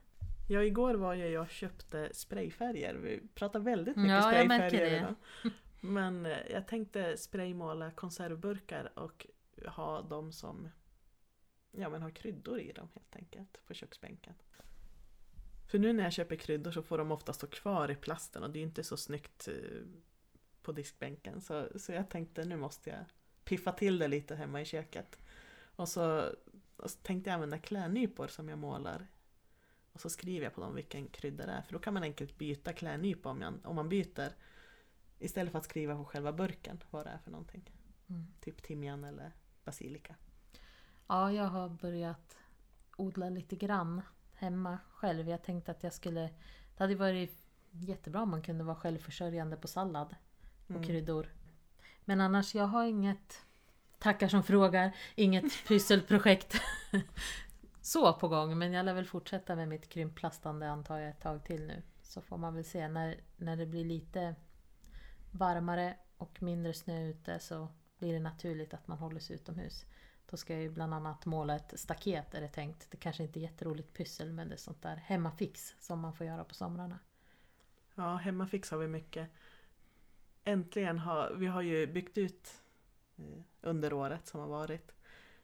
Ja, 0.48 0.62
igår 0.62 0.94
var 0.94 1.14
jag 1.14 1.42
och 1.42 1.50
köpte 1.50 2.10
sprayfärger. 2.12 2.94
Vi 2.94 3.28
pratar 3.34 3.60
väldigt 3.60 3.96
mycket 3.96 4.12
ja, 4.12 4.22
sprayfärger 4.22 4.96
idag. 4.96 5.14
Men 5.80 6.26
eh, 6.26 6.38
jag 6.50 6.68
tänkte 6.68 7.16
spraymåla 7.16 7.90
konservburkar 7.90 8.98
och 8.98 9.26
ha 9.66 10.02
dem 10.02 10.32
som 10.32 10.68
ja, 11.70 11.88
men 11.88 12.02
ha 12.02 12.10
kryddor 12.10 12.60
i 12.60 12.72
dem 12.72 12.88
helt 12.94 13.16
enkelt 13.16 13.66
på 13.66 13.74
köksbänken. 13.74 14.34
För 15.70 15.78
nu 15.78 15.92
när 15.92 16.04
jag 16.04 16.12
köper 16.12 16.36
kryddor 16.36 16.70
så 16.70 16.82
får 16.82 16.98
de 16.98 17.12
ofta 17.12 17.32
stå 17.32 17.46
kvar 17.46 17.90
i 17.90 17.94
plasten 17.94 18.42
och 18.42 18.50
det 18.50 18.58
är 18.58 18.62
inte 18.62 18.84
så 18.84 18.96
snyggt 18.96 19.48
eh, 19.48 19.54
på 20.62 20.72
diskbänken. 20.72 21.40
Så, 21.40 21.68
så 21.76 21.92
jag 21.92 22.10
tänkte 22.10 22.44
nu 22.44 22.56
måste 22.56 22.90
jag 22.90 23.04
piffa 23.44 23.72
till 23.72 23.98
det 23.98 24.08
lite 24.08 24.34
hemma 24.34 24.60
i 24.60 24.64
köket. 24.64 25.18
Och 25.76 25.88
så, 25.88 26.34
och 26.80 26.90
så 26.90 26.98
tänkte 26.98 27.30
jag 27.30 27.34
använda 27.34 27.58
klädnypor 27.58 28.26
som 28.26 28.48
jag 28.48 28.58
målar. 28.58 29.06
Och 29.92 30.00
så 30.00 30.10
skriver 30.10 30.46
jag 30.46 30.54
på 30.54 30.60
dem 30.60 30.74
vilken 30.74 31.08
krydda 31.08 31.46
det 31.46 31.52
är. 31.52 31.62
För 31.62 31.72
då 31.72 31.78
kan 31.78 31.94
man 31.94 32.02
enkelt 32.02 32.38
byta 32.38 32.72
klädnypa 32.72 33.28
om, 33.28 33.40
jag, 33.40 33.54
om 33.64 33.76
man 33.76 33.88
byter. 33.88 34.32
Istället 35.18 35.52
för 35.52 35.58
att 35.58 35.64
skriva 35.64 35.96
på 35.96 36.04
själva 36.04 36.32
burken 36.32 36.82
vad 36.90 37.06
det 37.06 37.10
är 37.10 37.18
för 37.18 37.30
någonting. 37.30 37.72
Mm. 38.06 38.26
Typ 38.40 38.62
timjan 38.62 39.04
eller 39.04 39.32
basilika. 39.64 40.14
Ja, 41.06 41.32
jag 41.32 41.44
har 41.44 41.68
börjat 41.68 42.36
odla 42.96 43.28
lite 43.28 43.56
grann 43.56 44.02
hemma 44.34 44.78
själv. 44.90 45.28
Jag 45.28 45.42
tänkte 45.42 45.70
att 45.70 45.82
jag 45.82 45.92
skulle... 45.92 46.20
Det 46.76 46.84
hade 46.84 46.94
varit 46.94 47.44
jättebra 47.70 48.22
om 48.22 48.30
man 48.30 48.42
kunde 48.42 48.64
vara 48.64 48.76
självförsörjande 48.76 49.56
på 49.56 49.68
sallad 49.68 50.16
och 50.64 50.70
mm. 50.70 50.82
kryddor. 50.82 51.28
Men 52.04 52.20
annars, 52.20 52.54
jag 52.54 52.66
har 52.66 52.84
inget... 52.84 53.44
Tackar 53.98 54.28
som 54.28 54.42
frågar. 54.42 54.96
Inget 55.14 55.66
pysselprojekt 55.68 56.60
så 57.80 58.12
på 58.12 58.28
gång. 58.28 58.58
Men 58.58 58.72
jag 58.72 58.84
lär 58.84 58.94
väl 58.94 59.06
fortsätta 59.06 59.56
med 59.56 59.68
mitt 59.68 59.88
krympplastande 59.88 60.70
antar 60.70 60.98
jag 60.98 61.10
ett 61.10 61.20
tag 61.20 61.44
till 61.44 61.66
nu. 61.66 61.82
Så 62.02 62.20
får 62.20 62.36
man 62.36 62.54
väl 62.54 62.64
se 62.64 62.88
när, 62.88 63.20
när 63.36 63.56
det 63.56 63.66
blir 63.66 63.84
lite 63.84 64.34
varmare 65.30 65.96
och 66.16 66.42
mindre 66.42 66.74
snö 66.74 67.08
ute 67.08 67.38
så 67.38 67.68
blir 67.98 68.12
det 68.12 68.20
naturligt 68.20 68.74
att 68.74 68.88
man 68.88 68.98
håller 68.98 69.20
sig 69.20 69.36
utomhus. 69.36 69.86
Då 70.30 70.36
ska 70.36 70.52
jag 70.52 70.62
ju 70.62 70.70
bland 70.70 70.94
annat 70.94 71.26
måla 71.26 71.56
ett 71.56 71.72
staket 71.76 72.34
är 72.34 72.40
det 72.40 72.48
tänkt. 72.48 72.90
Det 72.90 72.96
kanske 72.96 73.22
inte 73.22 73.40
är 73.40 73.42
jätteroligt 73.42 73.92
pyssel 73.92 74.32
men 74.32 74.48
det 74.48 74.54
är 74.54 74.56
sånt 74.56 74.82
där 74.82 74.96
hemmafix 74.96 75.74
som 75.80 76.00
man 76.00 76.14
får 76.14 76.26
göra 76.26 76.44
på 76.44 76.54
somrarna. 76.54 76.98
Ja, 77.94 78.16
hemmafix 78.16 78.70
har 78.70 78.78
vi 78.78 78.88
mycket. 78.88 79.30
Äntligen 80.44 80.98
har 80.98 81.34
vi 81.34 81.46
har 81.46 81.62
ju 81.62 81.86
byggt 81.86 82.18
ut 82.18 82.62
under 83.60 83.92
året 83.92 84.26
som 84.26 84.40
har 84.40 84.48
varit. 84.48 84.92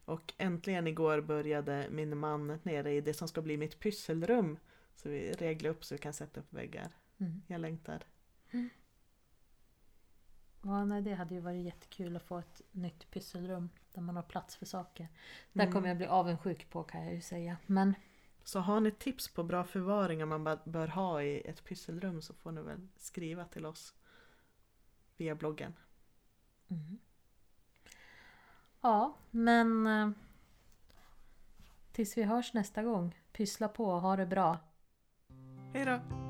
Och 0.05 0.35
äntligen 0.39 0.87
igår 0.87 1.21
började 1.21 1.87
min 1.91 2.19
man 2.19 2.59
nere 2.63 2.93
i 2.93 3.01
det 3.01 3.15
som 3.15 3.29
ska 3.29 3.43
bli 3.43 3.57
mitt 3.57 3.79
pysselrum. 3.79 4.59
Så 4.95 5.09
vi 5.09 5.33
reglar 5.33 5.71
upp 5.71 5.85
så 5.85 5.95
vi 5.95 5.99
kan 5.99 6.13
sätta 6.13 6.41
upp 6.41 6.53
väggar. 6.53 6.93
Mm. 7.19 7.43
Jag 7.47 7.61
längtar. 7.61 8.03
Mm. 8.51 8.69
Ja, 10.63 10.85
nej, 10.85 11.03
det 11.03 11.15
hade 11.15 11.35
ju 11.35 11.41
varit 11.41 11.65
jättekul 11.65 12.17
att 12.17 12.23
få 12.23 12.39
ett 12.39 12.63
nytt 12.73 13.11
pysselrum 13.11 13.71
där 13.93 14.03
man 14.03 14.17
har 14.17 14.23
plats 14.23 14.57
för 14.57 14.67
saker. 14.67 15.09
Där 15.53 15.63
mm. 15.63 15.73
kommer 15.73 15.89
jag 15.89 15.97
bli 15.97 16.07
avundsjuk 16.07 16.71
på 16.71 16.83
kan 16.83 17.05
jag 17.05 17.15
ju 17.15 17.21
säga. 17.21 17.57
Men... 17.67 17.95
Så 18.45 18.61
har 18.61 18.81
ni 18.81 18.91
tips 18.91 19.29
på 19.29 19.43
bra 19.43 19.65
förvaringar 19.65 20.27
man 20.27 20.59
bör 20.65 20.89
ha 20.89 21.23
i 21.23 21.41
ett 21.41 21.65
pysselrum 21.65 22.23
så 22.23 22.35
får 22.35 22.53
ni 22.53 22.63
väl 22.63 22.89
skriva 22.97 23.45
till 23.45 23.67
oss 23.67 23.95
via 25.17 25.35
bloggen. 25.35 25.75
Mm. 26.69 26.99
Ja, 28.85 29.15
men 29.31 29.87
eh, 29.87 30.11
tills 31.93 32.19
vi 32.19 32.23
hörs 32.23 32.55
nästa 32.55 32.83
gång. 32.83 33.15
Pyssla 33.33 33.69
på 33.69 33.85
och 33.85 34.01
ha 34.01 34.17
det 34.17 34.27
bra. 34.27 34.59
Hej 35.73 35.85
då! 35.85 36.24